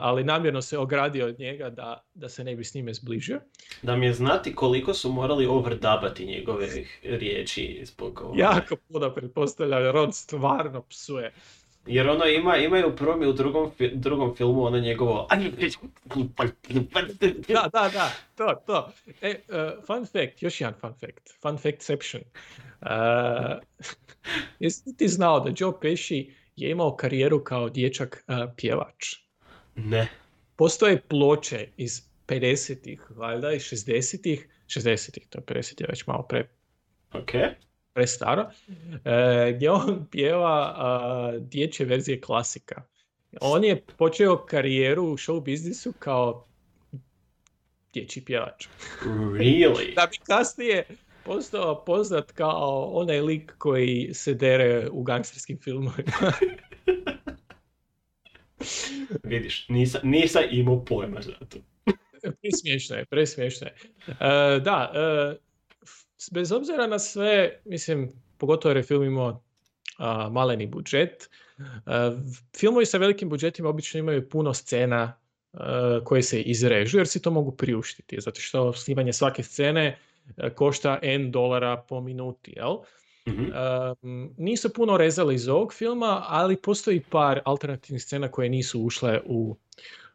[0.01, 3.41] ali namjerno se ogradio od njega da, da se ne bi s njime zbližio.
[3.83, 6.69] Da mi je znati koliko su morali overdabati njegove
[7.03, 8.43] riječi zbog ovoga.
[8.43, 11.33] Jako puno pretpostavljam jer on stvarno psuje.
[11.87, 15.29] Jer ono ima, ima u prvom i u drugom, fi- drugom filmu ono njegovo...
[17.49, 18.93] Da, da, da, to, to.
[19.23, 21.31] E, uh, fun fact, još jedan fun fact.
[21.43, 22.23] Fun factception.
[22.81, 22.89] Uh,
[24.61, 29.15] jesi ti znao da Joe Pesci je imao karijeru kao dječak uh, pjevač?
[29.75, 30.09] Ne.
[30.57, 36.49] Postoje ploče iz 50-ih, valjda, i 60-ih, 60-ih, to je 50 je već malo pre,
[37.13, 37.31] Ok.
[37.93, 38.51] prestaro,
[39.05, 42.83] e, gdje on pjeva a, dječje verzije klasika.
[43.41, 46.47] On je počeo karijeru u show biznisu kao
[47.93, 48.67] dječji pjevač.
[49.05, 49.95] Really?
[49.95, 50.87] Da bi kasnije
[51.25, 56.13] postao poznat kao onaj lik koji se dere u gangsterskim filmovima.
[59.25, 61.59] Vidiš, nisam, nisam imao pojma za to.
[62.43, 63.75] presmiješno je, presmiješno je.
[64.09, 65.35] E, da, e,
[65.83, 69.43] f- bez obzira na sve, mislim, pogotovo jer je film imao
[69.99, 71.31] a, maleni budžet,
[71.85, 75.19] a, v- filmovi sa velikim budžetima obično imaju puno scena
[75.53, 79.99] a, koje se izrežu jer si to mogu priuštiti, zato što snimanje svake scene
[80.55, 82.77] košta N dolara po minuti, jel?
[83.29, 83.45] Mhm.
[84.03, 89.21] Um, nisu puno rezali iz ovog filma, ali postoji par alternativnih scena koje nisu ušle
[89.25, 89.57] u,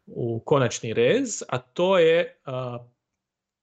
[0.08, 2.86] u konačni rez, a to je a,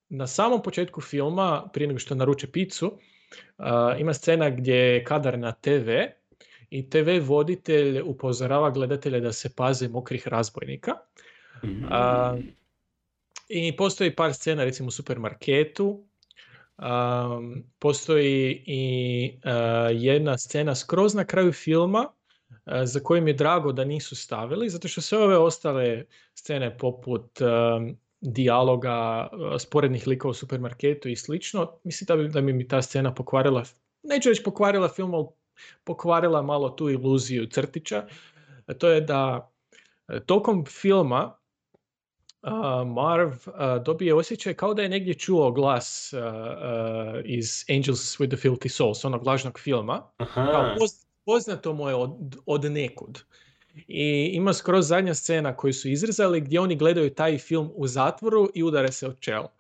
[0.09, 2.99] na samom početku filma, prije nego što naruče picu,
[3.59, 5.91] a, ima scena gdje je kadar na TV
[6.71, 10.93] i TV voditelj upozorava gledatelje da se paze mokrih razbojnika.
[11.65, 11.85] Mhm.
[11.91, 12.37] A,
[13.49, 16.05] I postoji par scena recimo u supermarketu.
[16.79, 19.51] Um, postoji i uh,
[19.93, 22.07] jedna scena skroz na kraju filma
[22.49, 26.05] uh, za koju mi je drago da nisu stavili, zato što sve ove ostale
[26.35, 32.53] scene poput um, dijaloga, sporednih likova u supermarketu i slično, mislim da bi, da bi
[32.53, 33.65] mi ta scena pokvarila,
[34.03, 35.27] neću reći pokvarila film, ali
[35.85, 38.07] pokvarila malo tu iluziju crtića.
[38.79, 39.51] To je da
[40.27, 41.37] tokom filma
[42.45, 43.33] a, Marv
[43.85, 46.15] dobije osjećaj kao da je negdje čuo glas
[47.25, 50.03] iz Angels with the Filthy Souls, onog lažnog filma.
[50.35, 53.21] Kao poz- poznato mu je od, od nekud.
[53.89, 58.51] I ima skroz zadnja scena koju su izrezali gdje oni gledaju taj film u zatvoru
[58.55, 59.53] i udare se od čela.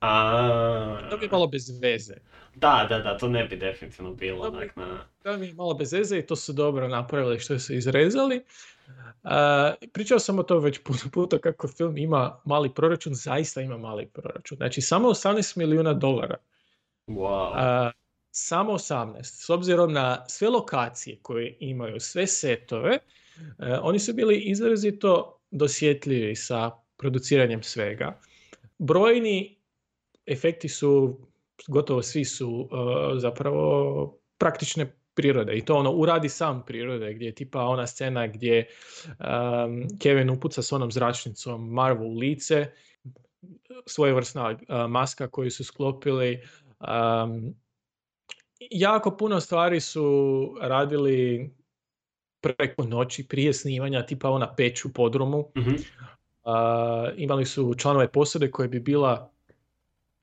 [0.00, 2.14] A, To bi malo bez veze.
[2.54, 4.58] Da, da, da, to ne bi definitivno bilo Dobro.
[4.60, 5.06] onak na...
[5.22, 8.44] To mi je malo bez veze i to su dobro napravili što su izrezali.
[9.92, 14.06] Pričao sam o tom već puno puta kako film ima mali proračun, zaista ima mali
[14.06, 14.56] proračun.
[14.56, 16.36] Znači samo 18 milijuna dolara.
[17.06, 17.92] Wow.
[18.30, 19.22] Samo 18.
[19.22, 22.98] S obzirom na sve lokacije koje imaju, sve setove,
[23.58, 28.20] e, oni su bili izrazito dosjetljivi sa produciranjem svega.
[28.78, 29.58] Brojni
[30.26, 31.18] efekti su,
[31.68, 37.34] gotovo svi su e, zapravo praktične prirode i to ono uradi sam prirode gdje je
[37.34, 38.66] tipa ona scena gdje
[39.08, 42.66] um, Kevin upuca s onom zračnicom Marvel u lice
[43.86, 46.42] svojevrsna uh, maska koju su sklopili
[46.80, 47.54] um,
[48.70, 51.50] jako puno stvari su radili
[52.40, 55.74] preko noći prije snimanja tipa ona peć u podrumu Mhm.
[56.44, 56.52] Uh,
[57.16, 59.32] imali su članove posade koje bi bila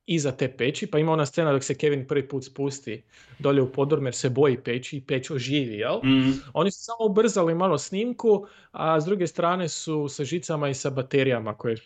[0.08, 3.02] iza te peći, pa ima ona scena dok se Kevin prvi put spusti
[3.38, 6.00] dolje u podrum jer se boji peći i peć oživi, jel?
[6.04, 6.40] Mm.
[6.52, 10.90] Oni su samo ubrzali malo snimku, a s druge strane su sa žicama i sa
[10.90, 11.76] baterijama koje,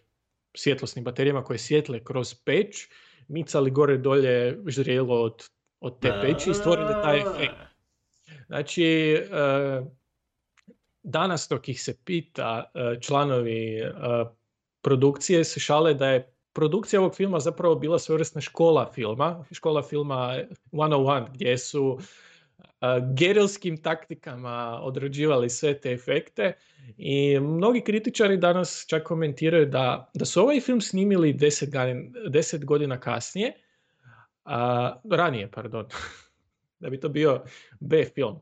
[0.54, 2.88] svjetlosnim baterijama koje svjetle kroz peć,
[3.28, 5.44] micali gore dolje žrijelo od,
[5.80, 7.54] od te peći i stvorili taj efekt.
[8.46, 9.82] Znači, e,
[11.02, 13.90] danas dok ih se pita e, članovi e,
[14.80, 20.38] produkcije se šale da je produkcija ovog filma zapravo bila svojevrsna škola filma, škola filma
[20.72, 21.98] 101 gdje su
[23.14, 26.52] gerilskim taktikama odrađivali sve te efekte
[26.96, 32.64] i mnogi kritičari danas čak komentiraju da, da su ovaj film snimili 10 godina, 10
[32.64, 33.52] godina kasnije,
[34.44, 35.86] a, ranije, pardon,
[36.80, 37.42] da bi to bio
[37.80, 38.40] B film.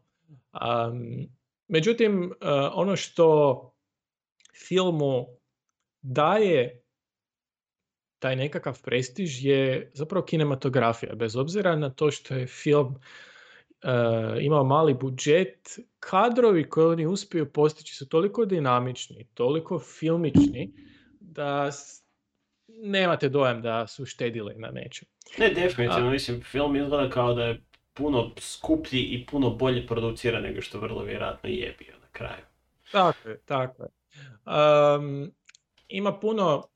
[0.53, 1.29] Um,
[1.69, 2.33] međutim,
[2.73, 3.71] ono što
[4.69, 5.27] filmu
[6.03, 6.80] daje
[8.21, 11.15] taj nekakav prestiž je zapravo kinematografija.
[11.15, 17.53] Bez obzira na to što je film uh, imao mali budžet, kadrovi koje oni uspiju
[17.53, 20.73] postići su toliko dinamični, toliko filmični,
[21.21, 21.71] da
[22.69, 25.09] nemate dojam da su štedili na nečem.
[25.39, 27.63] Ne, definitivno, mislim, film izgleda kao da je
[27.95, 32.45] puno skuplji i puno bolje produciran nego što vrlo vjerojatno je bio na kraju.
[32.93, 33.89] Tako je, tako je.
[34.47, 35.33] Um,
[35.89, 36.69] ima puno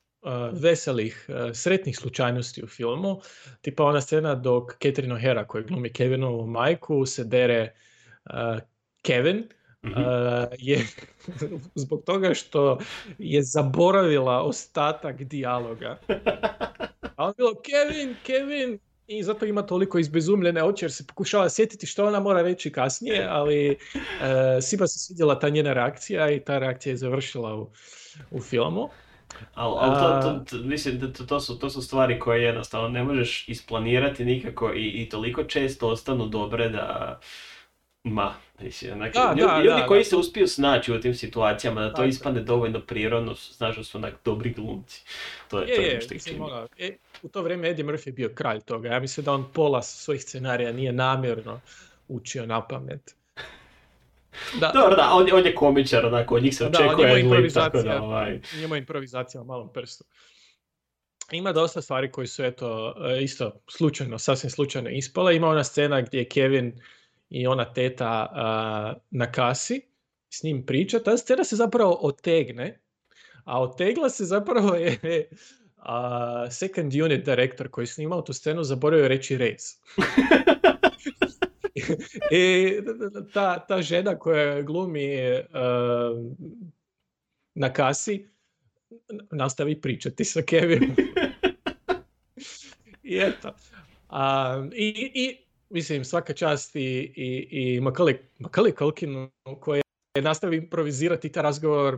[0.51, 3.21] veselih, uh, sretnih slučajnosti u filmu.
[3.61, 7.73] Tipa ona scena dok Catherine O'Hara koji glumi Kevinovu majku se dere
[8.25, 8.59] uh,
[9.01, 9.43] Kevin
[9.83, 9.91] uh,
[10.57, 10.87] je
[11.75, 12.77] zbog toga što
[13.17, 15.99] je zaboravila ostatak dijaloga.
[17.15, 21.85] A on bilo Kevin, Kevin i zato ima toliko izbezumljene oči jer se pokušava sjetiti
[21.85, 23.77] što ona mora reći kasnije, ali e,
[24.61, 27.71] svima se svidjela ta njena reakcija i ta reakcija je završila u,
[28.31, 28.89] u filmu.
[29.53, 33.03] Ali al to, to, to- mislim to, to, su, to su stvari koje jednostavno ne
[33.03, 37.19] možeš isplanirati nikako i, i toliko često ostanu dobre da...
[38.03, 40.03] Ma, mislim, onak, Da, ljudi, da, ljudi da, koji da.
[40.03, 44.13] se uspiju snaći u tim situacijama, da to ispadne dovoljno prirodno, znaš da su onak
[44.25, 45.03] dobri glumci.
[45.49, 48.07] To je, Je, to je je, što mislim, ono, e, u to vrijeme Eddie Murphy
[48.07, 48.89] je bio kralj toga.
[48.89, 51.59] Ja mislim da on pola svojih scenarija nije namjerno
[52.07, 53.15] učio na pamet.
[54.59, 56.91] Da, Dobro, da, on, je- on je komičar, onako, od njih se Da, on očekuje
[56.91, 58.01] ima tako da, improvizacija.
[58.01, 60.03] ovaj, njima improvizacija na malom prstu.
[61.31, 65.35] Ima dosta stvari koji su eto e, isto slučajno, sasvim slučajno ispale.
[65.35, 66.81] Ima ona scena gdje je Kevin
[67.29, 69.81] i ona teta a, na kasi
[70.29, 70.99] s njim priča.
[70.99, 72.79] Ta scena se zapravo otegne,
[73.43, 75.29] a otegla se zapravo je
[75.77, 79.61] a, second unit director koji je snimao tu scenu zaboravio reći rez.
[82.31, 82.73] I
[83.33, 85.45] ta, ta žena koja glumi e,
[87.55, 88.27] na kasi
[89.31, 90.95] nastavi pričati sa Kevinom.
[93.03, 93.53] I eto.
[94.09, 95.37] A, i, I,
[95.69, 99.81] mislim, svaka čast i, i, i Macaulay, Macaulay Culkinu koji
[100.21, 101.97] nastavi improvizirati taj razgovor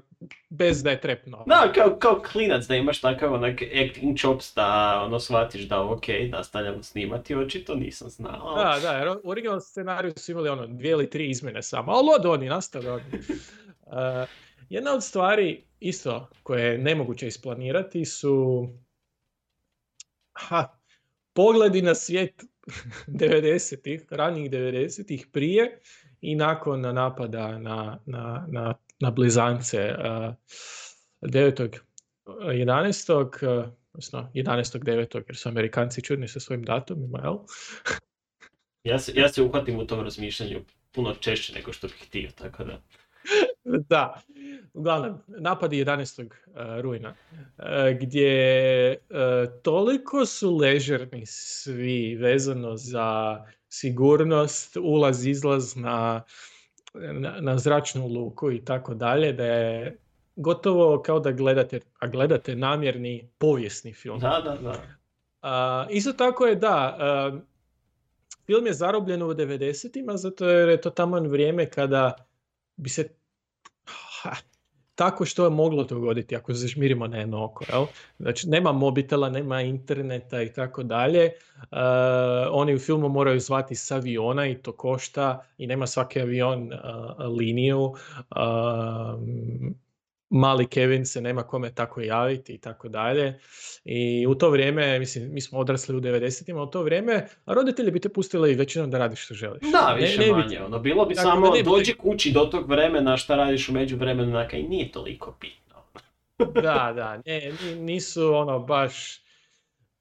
[0.49, 1.43] bez da je trepno.
[1.47, 6.03] Da, kao, kao klinac da imaš takav onak acting chops da ono shvatiš da ok,
[6.29, 8.55] nastavljamo snimati, očito nisam znao.
[8.55, 12.09] Da, da, jer u originalnom scenariju su imali ono dvije ili tri izmjene samo, ali
[12.19, 13.03] od oni nastave oni.
[13.85, 13.93] Uh,
[14.69, 18.67] jedna od stvari isto koje je nemoguće isplanirati su
[20.33, 20.67] ha,
[21.33, 22.43] pogledi na svijet
[23.07, 25.79] 90-ih, ranijih 90-ih prije
[26.21, 30.33] i nakon napada na, na, na, na blizance uh,
[31.21, 31.79] 9.
[32.25, 33.13] 11.
[33.13, 35.21] uh, odnosno 11.9.
[35.27, 37.37] jer su Amerikanci čudni sa svojim datumima, jel?
[38.83, 40.61] Ja, se, ja se uhvatim u tom razmišljanju
[40.91, 42.81] puno češće nego što bih htio, tako da.
[43.89, 44.21] Da,
[44.73, 46.23] uglavnom, napadi 11.
[46.23, 47.65] uh, rujna, uh,
[48.01, 49.17] gdje uh,
[49.63, 53.37] toliko su ležerni svi vezano za
[53.69, 56.23] sigurnost, ulaz, izlaz na,
[56.93, 59.97] na, na zračnu luku i tako dalje, da je
[60.35, 64.19] gotovo kao da gledate, a gledate namjerni povijesni film.
[64.19, 65.87] Da, da, da.
[65.89, 66.97] Isto tako je da,
[68.45, 72.13] film je zarobljen u 90-ima zato jer je to tamo vrijeme kada
[72.75, 73.09] bi se
[74.21, 74.35] ha,
[74.97, 76.67] tako što je moglo dogoditi ako se
[77.07, 77.65] na jedno oko.
[77.69, 77.85] Jel?
[78.19, 81.31] Znači, nema mobitela, nema interneta i tako dalje.
[81.71, 86.73] A, oni u filmu moraju zvati s aviona i to košta i nema svaki avion
[86.73, 87.93] a, liniju.
[88.29, 89.17] A,
[90.29, 93.39] mali Kevin se nema kome tako javiti i tako dalje.
[93.85, 97.13] I u to vrijeme, mislim, mi smo odrasli u 90-ima, u to vrijeme,
[97.45, 99.61] a roditelji bi te pustili većinom da radiš što želiš.
[99.63, 100.61] Da, Ne- više ne bi- manje.
[100.61, 103.73] Ono, bilo bi Tako samo ne bi- dođi kući do tog vremena, šta radiš u
[103.73, 105.75] međuvremenu, naka i nije toliko bitno.
[106.63, 109.21] Da, da, ne, ni- nisu ono baš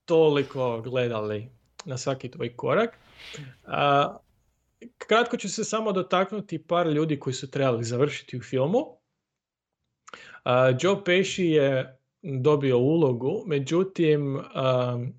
[0.05, 1.49] toliko gledali
[1.85, 2.99] na svaki tvoj korak.
[3.65, 4.17] A,
[4.99, 8.79] kratko ću se samo dotaknuti par ljudi koji su trebali završiti u filmu.
[10.47, 15.15] A, Joe Pesci je dobio ulogu, međutim um,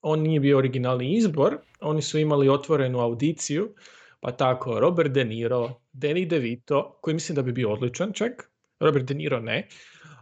[0.00, 3.74] on nije bio originalni izbor, oni su imali otvorenu audiciju,
[4.20, 8.50] pa tako Robert De Niro, Danny DeVito, koji mislim da bi bio odličan čak,
[8.80, 9.68] Robert De Niro ne,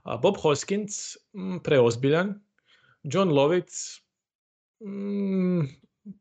[0.03, 2.41] a Bob Hoskins, mm, preozbiljan,
[3.03, 3.73] John Lovitz,
[4.81, 5.61] mm,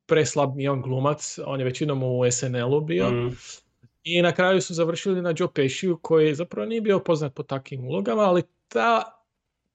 [0.06, 3.36] preslab on glumac, on je većinom u SNL-u bio, Mm.
[4.08, 7.88] I na kraju su završili na Joe Pesciju koji zapravo nije bio poznat po takvim
[7.88, 9.04] ulogama, ali ta,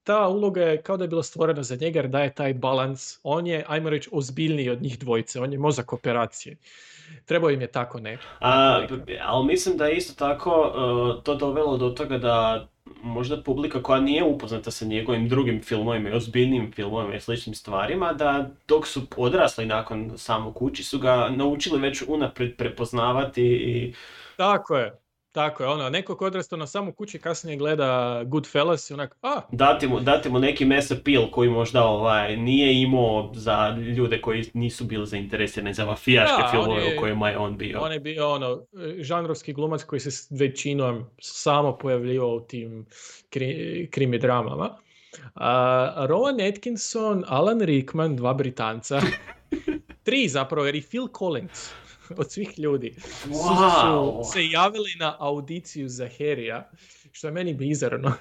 [0.03, 3.19] ta uloga je kao da je bila stvorena za njega jer daje taj balans.
[3.23, 5.41] On je, ajmo reći, ozbiljniji od njih dvojice.
[5.41, 6.57] On je mozak operacije.
[7.25, 8.19] Trebao im je tako ne.
[8.41, 8.87] A,
[9.23, 12.69] ali mislim da je isto tako uh, to dovelo do toga da
[13.03, 18.13] možda publika koja nije upoznata sa njegovim drugim filmovima i ozbiljnim filmovima i sličnim stvarima,
[18.13, 23.95] da dok su odrasli nakon samo kući su ga naučili već unaprijed prepoznavati i
[24.43, 25.03] Tako je.
[25.33, 29.41] Tako je, ono, neko ko odrastao na samu kući kasnije gleda Goodfellas i onak, a,
[29.53, 34.51] dati mu, dati mu neki mesa pil koji možda ovaj, nije imao za ljude koji
[34.55, 37.81] nisu bili zainteresirani za mafijaške filmove u kojima je on bio.
[37.81, 38.63] on je bio ono,
[38.99, 42.87] žanrovski glumac koji se većinom samo pojavljivao u tim
[43.31, 44.79] kri, krimi dramama.
[45.35, 49.01] A, Rowan Atkinson, Alan Rickman, dva Britanca,
[50.05, 51.82] tri zapravo, jer i Phil Collins
[52.19, 54.25] od svih ljudi su, Wow.
[54.25, 56.63] su se javili na audiciju za Harrya,
[57.13, 58.13] što je meni bizarno.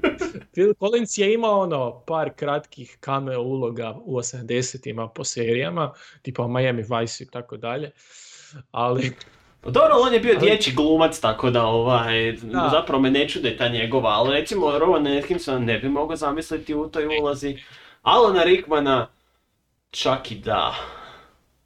[0.52, 5.92] Phil Collins je imao ono par kratkih cameo uloga u 80-ima po serijama,
[6.22, 7.90] tipa Miami Vice i tako dalje,
[8.70, 9.12] ali
[9.62, 12.68] Pa Dobro, on je bio Ali- dječji glumac, tako da ovaj, Da.
[12.72, 16.88] zapravo me ne čude ta njegova, ali recimo Rowan Atkinson ne bi mogao zamisliti u
[16.88, 17.58] toj ulozi.
[18.02, 19.06] Alana Rickmana
[19.90, 20.74] čak i da.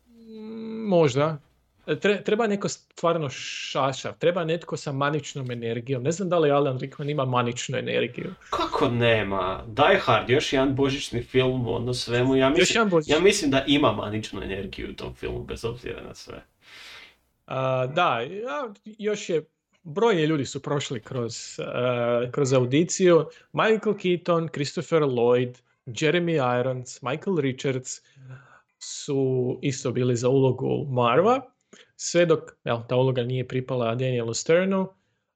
[0.09, 1.39] Mm, Možda.
[1.87, 6.03] Tre- treba neko stvarno šašav, treba netko sa maničnom energijom.
[6.03, 8.35] Ne znam da li Alan Rickman ima maničnu energiju.
[8.51, 9.65] Kako nema?
[9.67, 12.37] Die Hard, još jedan božićni film, ono svemu.
[12.37, 16.45] Ja mislim, ja mislim da ima maničnu energiju u tom filmu, bez obzira na sve.
[17.47, 19.45] A, da, ja, još je,
[19.83, 23.27] brojni ljudi su prošli kroz, a, kroz audiciju.
[23.53, 25.55] Michael Keaton, Christopher Lloyd,
[25.87, 28.01] Jeremy Irons, Michael Richards
[28.79, 31.41] su isto bili za ulogu Marva,
[31.97, 34.89] sve dok jel, ta uloga nije pripala Danielu Sternu.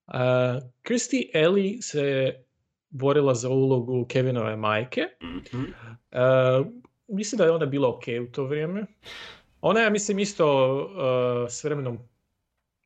[0.07, 2.35] A, Christy Ellie se
[2.91, 5.01] borila za ulogu Kevinove majke.
[5.01, 6.21] E,
[7.09, 8.87] mislim da je ona bila ok u to vrijeme.
[9.61, 10.47] Ona je, ja mislim, isto
[11.47, 11.99] e, s vremenom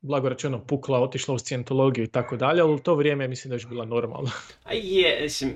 [0.01, 3.55] blago rečeno pukla, otišla u scijentologiju i tako dalje, ali u to vrijeme mislim da
[3.55, 4.31] je bila normalna.
[4.63, 5.53] A je, mislim,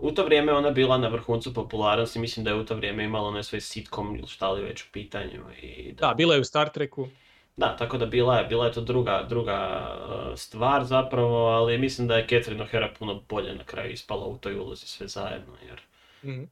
[0.00, 3.28] u to vrijeme ona bila na vrhuncu popularnosti, mislim da je u to vrijeme imala
[3.28, 5.40] onaj svoj sitcom ili šta li već u pitanju.
[5.62, 7.08] I da, Da, bila je u Star Treku.
[7.56, 12.08] Da, tako da bila je, bila je to druga, druga uh, stvar zapravo, ali mislim
[12.08, 15.80] da je Catherine O'Hara puno bolje na kraju ispala u toj ulozi sve zajedno, jer...
[16.24, 16.42] Mhm.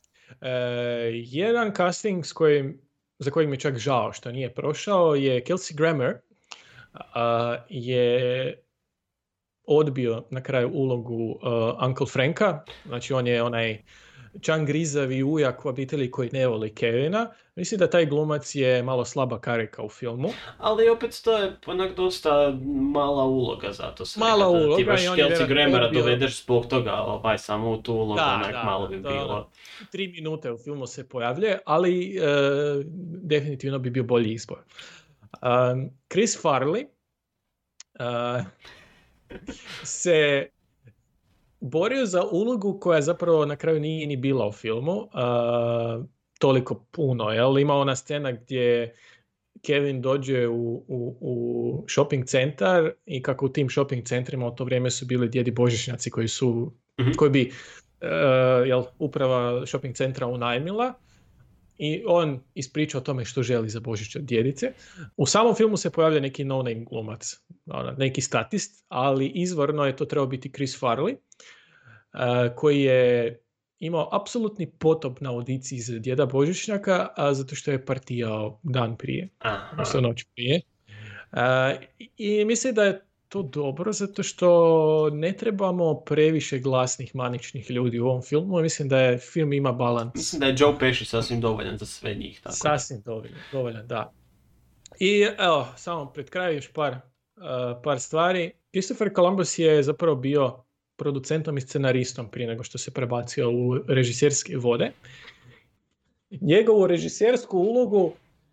[0.41, 0.51] E,
[1.15, 2.81] jedan casting s kojim,
[3.19, 6.15] za kojeg mi je čak žao što nije prošao je Kelsey Grammer
[6.93, 8.63] a, je
[9.65, 13.83] odbio na kraju ulogu uh, Uncle Franka, znači on je onaj
[14.41, 17.31] čan grizavi ujak u obitelji koji ne voli Kevina.
[17.57, 20.29] Mislim da taj glumac je malo slaba karika u filmu.
[20.59, 22.53] Ali opet to je onak dosta
[22.93, 24.05] mala uloga za to.
[24.17, 27.71] Mala da ti uloga baš i on je Kelsey odbio- dovedeš zbog toga, ovaj, samo
[27.71, 29.27] u tu ulogu, Da, onak da, malo bi da, bilo.
[29.81, 29.87] da.
[29.87, 32.21] Tri minute u filmu se pojavljuje, ali e,
[33.23, 34.59] definitivno bi bio bolji izbor.
[35.33, 36.85] Um, Chris Farley
[37.95, 38.45] uh,
[39.83, 40.49] se
[41.61, 44.93] borio za ulogu koja zapravo na kraju nije ni bila u filmu.
[44.93, 46.05] uh,
[46.43, 47.59] toliko puno, jel?
[47.59, 48.95] Ima ona scena gdje
[49.67, 54.65] Kevin dođe u, u, u shopping centar i kako u tim shopping centrima u to
[54.65, 57.13] vrijeme su bili djedi božićnjaci koji su, Mhm.
[57.17, 57.53] koji bi
[58.01, 60.95] uh, jel, uprava shopping centra unajmila
[61.79, 64.73] i on ispriča o tome što želi za Božić od djedice.
[65.17, 70.05] U samom filmu se pojavlja neki no-name glumac, ono, neki statist, ali izvorno je to
[70.05, 73.42] trebao biti Chris Farley, uh, koji je
[73.83, 79.29] imao apsolutni potop na audiciji za djeda Božićnjaka, a zato što je partijao dan prije
[79.73, 80.61] odnosno noć prije.
[81.33, 81.79] E,
[82.17, 88.07] I mislim da je to dobro zato što ne trebamo previše glasnih maničnih ljudi u
[88.07, 88.61] ovom filmu.
[88.61, 90.15] Mislim da je film ima balans.
[90.15, 92.41] Mislim da je Joe Pesci sasvim dovoljan za sve njih.
[92.41, 92.57] Tako.
[92.57, 94.13] Sasvim dovoljan, dovoljan, da.
[94.99, 97.03] I evo, samo pred kraj još par, uh,
[97.85, 98.53] par stvari.
[98.71, 100.65] Christopher Columbus je zapravo bio
[101.03, 104.93] producentom i scenaristom prije nego što se prebacio u režiserske vode.
[106.41, 108.13] Njegovu režisersku ulogu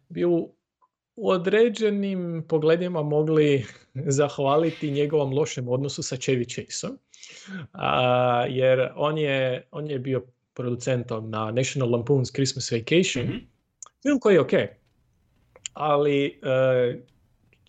[0.10, 0.50] bi u
[1.16, 6.98] određenim pogledima mogli zahvaliti njegovom lošem odnosu sa Chevy Chaseom.
[7.74, 10.24] A, jer on je, on je bio
[10.54, 13.26] producentom na National Lampoon's Christmas Vacation.
[13.26, 13.38] Mhm.
[14.02, 14.54] Film koji je ok.
[15.74, 17.00] Ali uh,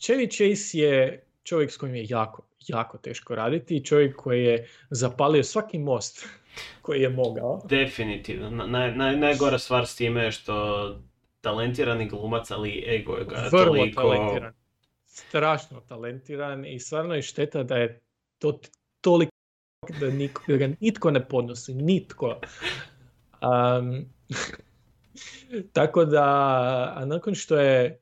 [0.01, 3.77] Chevy Chase je čovjek s kojim je jako, jako teško raditi.
[3.77, 6.27] i Čovjek koji je zapalio svaki most
[6.83, 7.63] koji je mogao.
[7.65, 8.51] Definitivno.
[8.51, 10.97] Na- Naj, naj, najgora stvar s time je što
[11.41, 14.03] talentirani glumac, ali ego ga je Vrlo toliko...
[14.03, 14.53] talentiran.
[15.05, 18.01] Strašno talentiran i stvarno je šteta da je
[18.39, 18.61] to
[19.01, 19.31] toliko
[20.01, 22.41] da, niko- da ga nitko ne podnosi, nitko.
[23.43, 24.05] Um,
[25.73, 26.25] tako da,
[26.97, 27.99] a nakon što je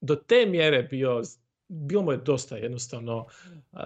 [0.00, 1.22] do te mjere bio,
[1.68, 3.26] bilo mu je dosta jednostavno
[3.72, 3.78] e,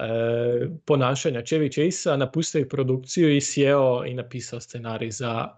[0.84, 5.48] ponašanja Chevy Chase-a, napustio je produkciju i sjeo i napisao scenarij za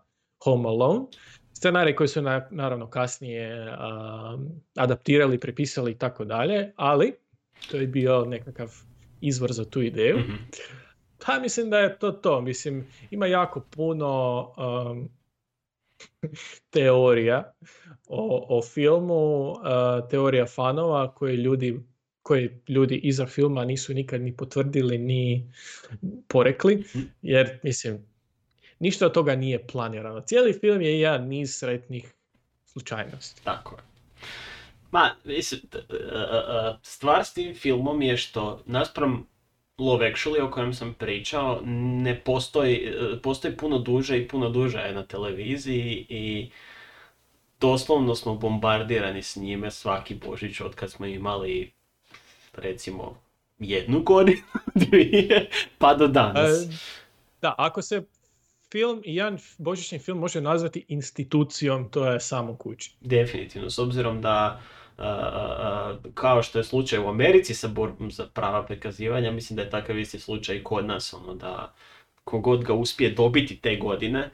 [0.44, 1.06] Home Alone.
[1.52, 4.38] Scenarij koji su na- naravno kasnije a,
[4.76, 7.14] adaptirali, prepisali i tako dalje, ali
[7.70, 8.72] to je bio nekakav
[9.20, 10.18] izvor za tu ideju.
[10.18, 10.34] Mhm.
[11.26, 12.40] Pa mislim da je to to.
[12.40, 15.09] Mislim, ima jako puno um,
[16.70, 17.52] teorija
[18.09, 19.59] o, o filmu, uh,
[20.10, 21.80] teorija fanova koje ljudi
[22.24, 25.52] koje ljudi iza filma nisu nikad ni potvrdili ni
[26.28, 26.84] porekli,
[27.22, 28.06] jer mislim,
[28.78, 30.20] ništa od toga nije planirano.
[30.20, 32.12] Cijeli film je jedan niz sretnih
[32.64, 33.44] slučajnosti.
[33.44, 33.82] Tako je.
[34.90, 35.78] Ma, mislim, t-
[36.12, 39.26] a- a- stvar s tim filmom je što naspram
[39.78, 41.60] Love Actually o kojem sam pričao,
[42.05, 46.51] ne postoji, e, postoji puno duže i puno duže je na televiziji i
[47.60, 51.72] doslovno smo bombardirani s njime svaki Božić od kad smo imali
[52.56, 53.20] recimo
[53.59, 54.43] jednu godinu,
[54.74, 56.62] dvije, pa do danas.
[56.62, 56.68] E,
[57.43, 58.02] da, ako se
[58.72, 62.94] film, jedan božićni film može nazvati institucijom, to je samo kući.
[63.01, 64.60] Definitivno, s obzirom da
[66.14, 69.98] kao što je slučaj u Americi sa borbom za prava prikazivanja, mislim da je takav
[69.98, 71.74] isti slučaj i kod nas, ono da
[72.24, 74.31] kogod ga uspije dobiti te godine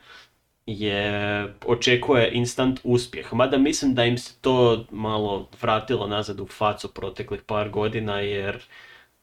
[0.71, 3.33] je očekuje instant uspjeh.
[3.33, 8.63] Mada mislim da im se to malo vratilo nazad u facu proteklih par godina jer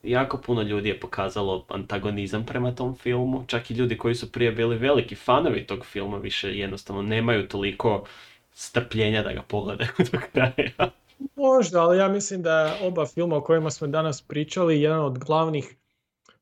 [0.03, 3.43] jako puno ljudi je pokazalo antagonizam prema tom filmu.
[3.47, 8.05] Čak i ljudi koji su prije bili veliki fanovi tog filma više jednostavno nemaju toliko
[8.53, 10.91] strpljenja da ga pogledaju do kraja.
[11.35, 15.75] Možda, ali ja mislim da oba filma o kojima smo danas pričali jedan od glavnih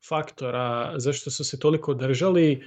[0.07, 2.63] faktora zašto su se toliko držali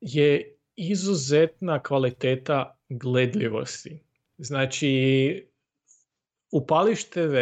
[0.00, 4.02] je izuzetna kvaliteta gledljivosti.
[4.38, 5.48] Znači,
[6.52, 7.36] upališ TV,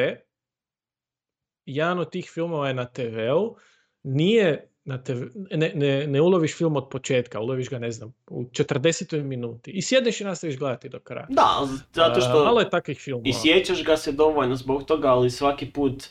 [1.66, 3.56] jedan od tih filmova je na TV-u,
[4.02, 8.44] nije na TV, ne, ne, ne uloviš film od početka, uloviš ga, ne znam, u
[8.44, 9.22] 40.
[9.22, 11.26] minuti i sjedneš i nastaviš gledati do kraja.
[11.30, 13.28] Da, zato što malo je takvih filmova.
[13.28, 16.04] i sjećaš ga se dovoljno zbog toga, ali svaki put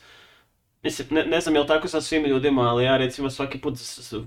[0.83, 3.73] Mislim, ne, ne znam je li tako sa svim ljudima, ali ja recimo svaki put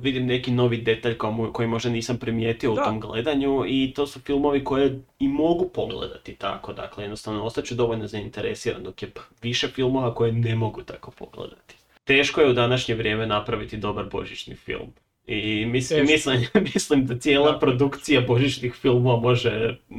[0.00, 2.84] vidim neki novi detalj koji, koji možda nisam primijetio u Da.
[2.84, 8.06] tom gledanju i to su filmovi koje i mogu pogledati tako, dakle jednostavno ostaću dovoljno
[8.06, 9.10] zainteresiran dok je
[9.42, 11.74] više filmova koje ne mogu tako pogledati.
[12.04, 14.92] Teško je u današnje vrijeme napraviti dobar božićni film.
[15.26, 17.58] I mislim, mislim, mislim da cijela Da.
[17.58, 19.96] produkcija božićnih filmova može uh,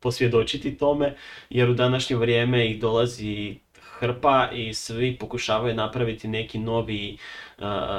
[0.00, 1.14] posvjedočiti tome,
[1.50, 3.56] jer u današnje vrijeme ih dolazi
[4.00, 7.18] hrpa i svi pokušavaju napraviti neki novi,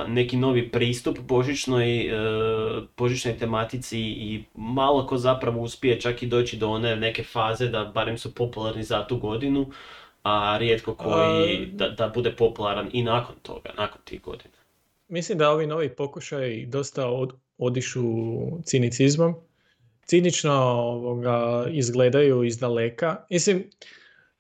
[0.08, 6.58] neki novi pristup božićnoj, uh, božićnoj tematici i malo ko zapravo uspije čak i doći
[6.58, 9.72] do one neke faze da barem su popularni za tu godinu,
[10.24, 14.54] a rijetko koji da, da bude popularan i nakon toga, nakon tih godina.
[15.08, 18.04] Mislim da ovi novi pokušaji dosta od, odišu
[18.64, 19.36] cinicizmom.
[20.06, 23.26] Cinično ovoga, izgledaju iz daleka.
[23.30, 23.70] Mislim,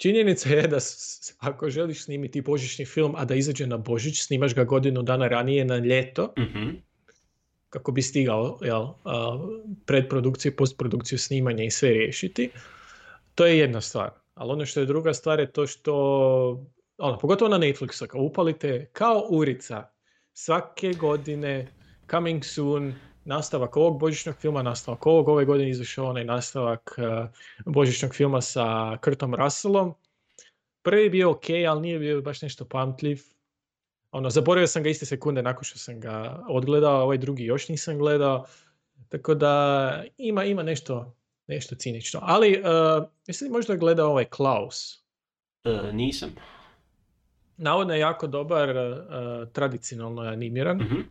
[0.01, 0.77] činjenica je da
[1.39, 5.65] ako želiš snimiti božićni film, a da izađe na Božić, snimaš ga godinu dana ranije
[5.65, 6.69] na ljeto, Mhm.
[7.69, 8.87] kako bi stigao jel,
[9.85, 12.49] predprodukciju, postprodukciju, snimanje i sve riješiti.
[13.35, 14.09] To je jedna stvar.
[14.33, 15.95] Ali ono što je druga stvar je to što,
[16.97, 19.87] ono, pogotovo na Netflixu, kao upalite kao urica
[20.33, 21.67] svake godine
[22.11, 22.93] coming soon,
[23.25, 27.29] nastavak ovog božićnog filma, nastavak ovog, ove godine izašao onaj nastavak uh,
[27.65, 29.93] božićnog filma sa Kurtom Russellom.
[30.81, 33.21] Prvi je bio ok, ali nije bio baš nešto pamtljiv.
[34.11, 37.97] Ono, zaboravio sam ga iste sekunde nakon što sam ga odgledao, ovaj drugi još nisam
[37.97, 38.45] gledao.
[39.09, 41.15] Tako da ima, ima nešto,
[41.47, 42.19] nešto cinično.
[42.23, 45.03] Ali, uh, jesi li možda gledao ovaj Klaus?
[45.63, 46.29] E, nisam.
[47.57, 51.01] Navodno je jako dobar, uh, tradicionalno animiran, Mhm.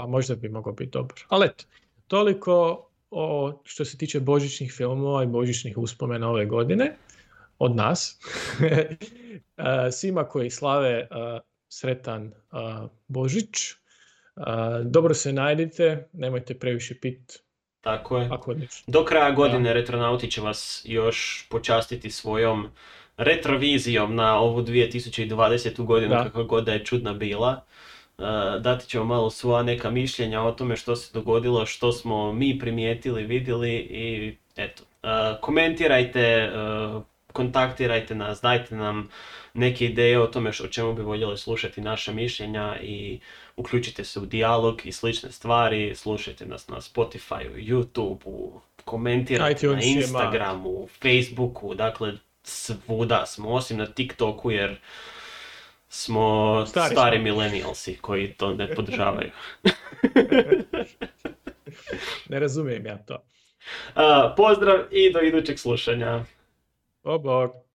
[0.00, 1.18] Pa možda bi mogao biti dobar.
[1.28, 1.64] Ali eto,
[2.06, 6.96] toliko o što se tiče božićnih filmova i božićnih uspomena ove godine
[7.58, 8.20] od nas.
[9.98, 11.08] Svima koji slave
[11.68, 12.32] sretan
[13.08, 13.48] Božić.
[14.84, 17.42] Dobro se najdite, nemojte previše pit
[17.80, 18.28] Tako je.
[18.30, 18.54] ako.
[18.86, 22.68] Do kraja godine Retronauti će vas još počastiti svojom
[23.16, 25.84] retrovizijom na ovu 2020.
[25.84, 26.24] godinu, Da.
[26.24, 27.64] kako god da je čudna bila.
[28.20, 32.58] Uh, dati ćemo malo svoja neka mišljenja o tome što se dogodilo, što smo mi
[32.58, 34.82] primijetili, vidjeli i eto.
[35.02, 37.02] Uh, komentirajte, uh,
[37.32, 39.08] kontaktirajte nas, dajte nam
[39.54, 43.20] neke ideje o tome o čemu bi voljeli slušati naša mišljenja i
[43.56, 48.50] uključite se u dijalog i slične stvari, slušajte nas na Spotify, YouTube,
[48.84, 49.80] komentirajte na.
[49.82, 54.78] Instagramu, Facebooku, dakle svuda smo, osim na TikToku jer
[55.92, 57.24] smo Stari stari, smo.
[57.24, 59.30] millennialsi koji to ne podržavaju.
[62.28, 63.24] Ne razumijem ja to.
[63.94, 66.24] A, pozdrav i do idućeg slušanja.
[67.02, 67.69] O bog.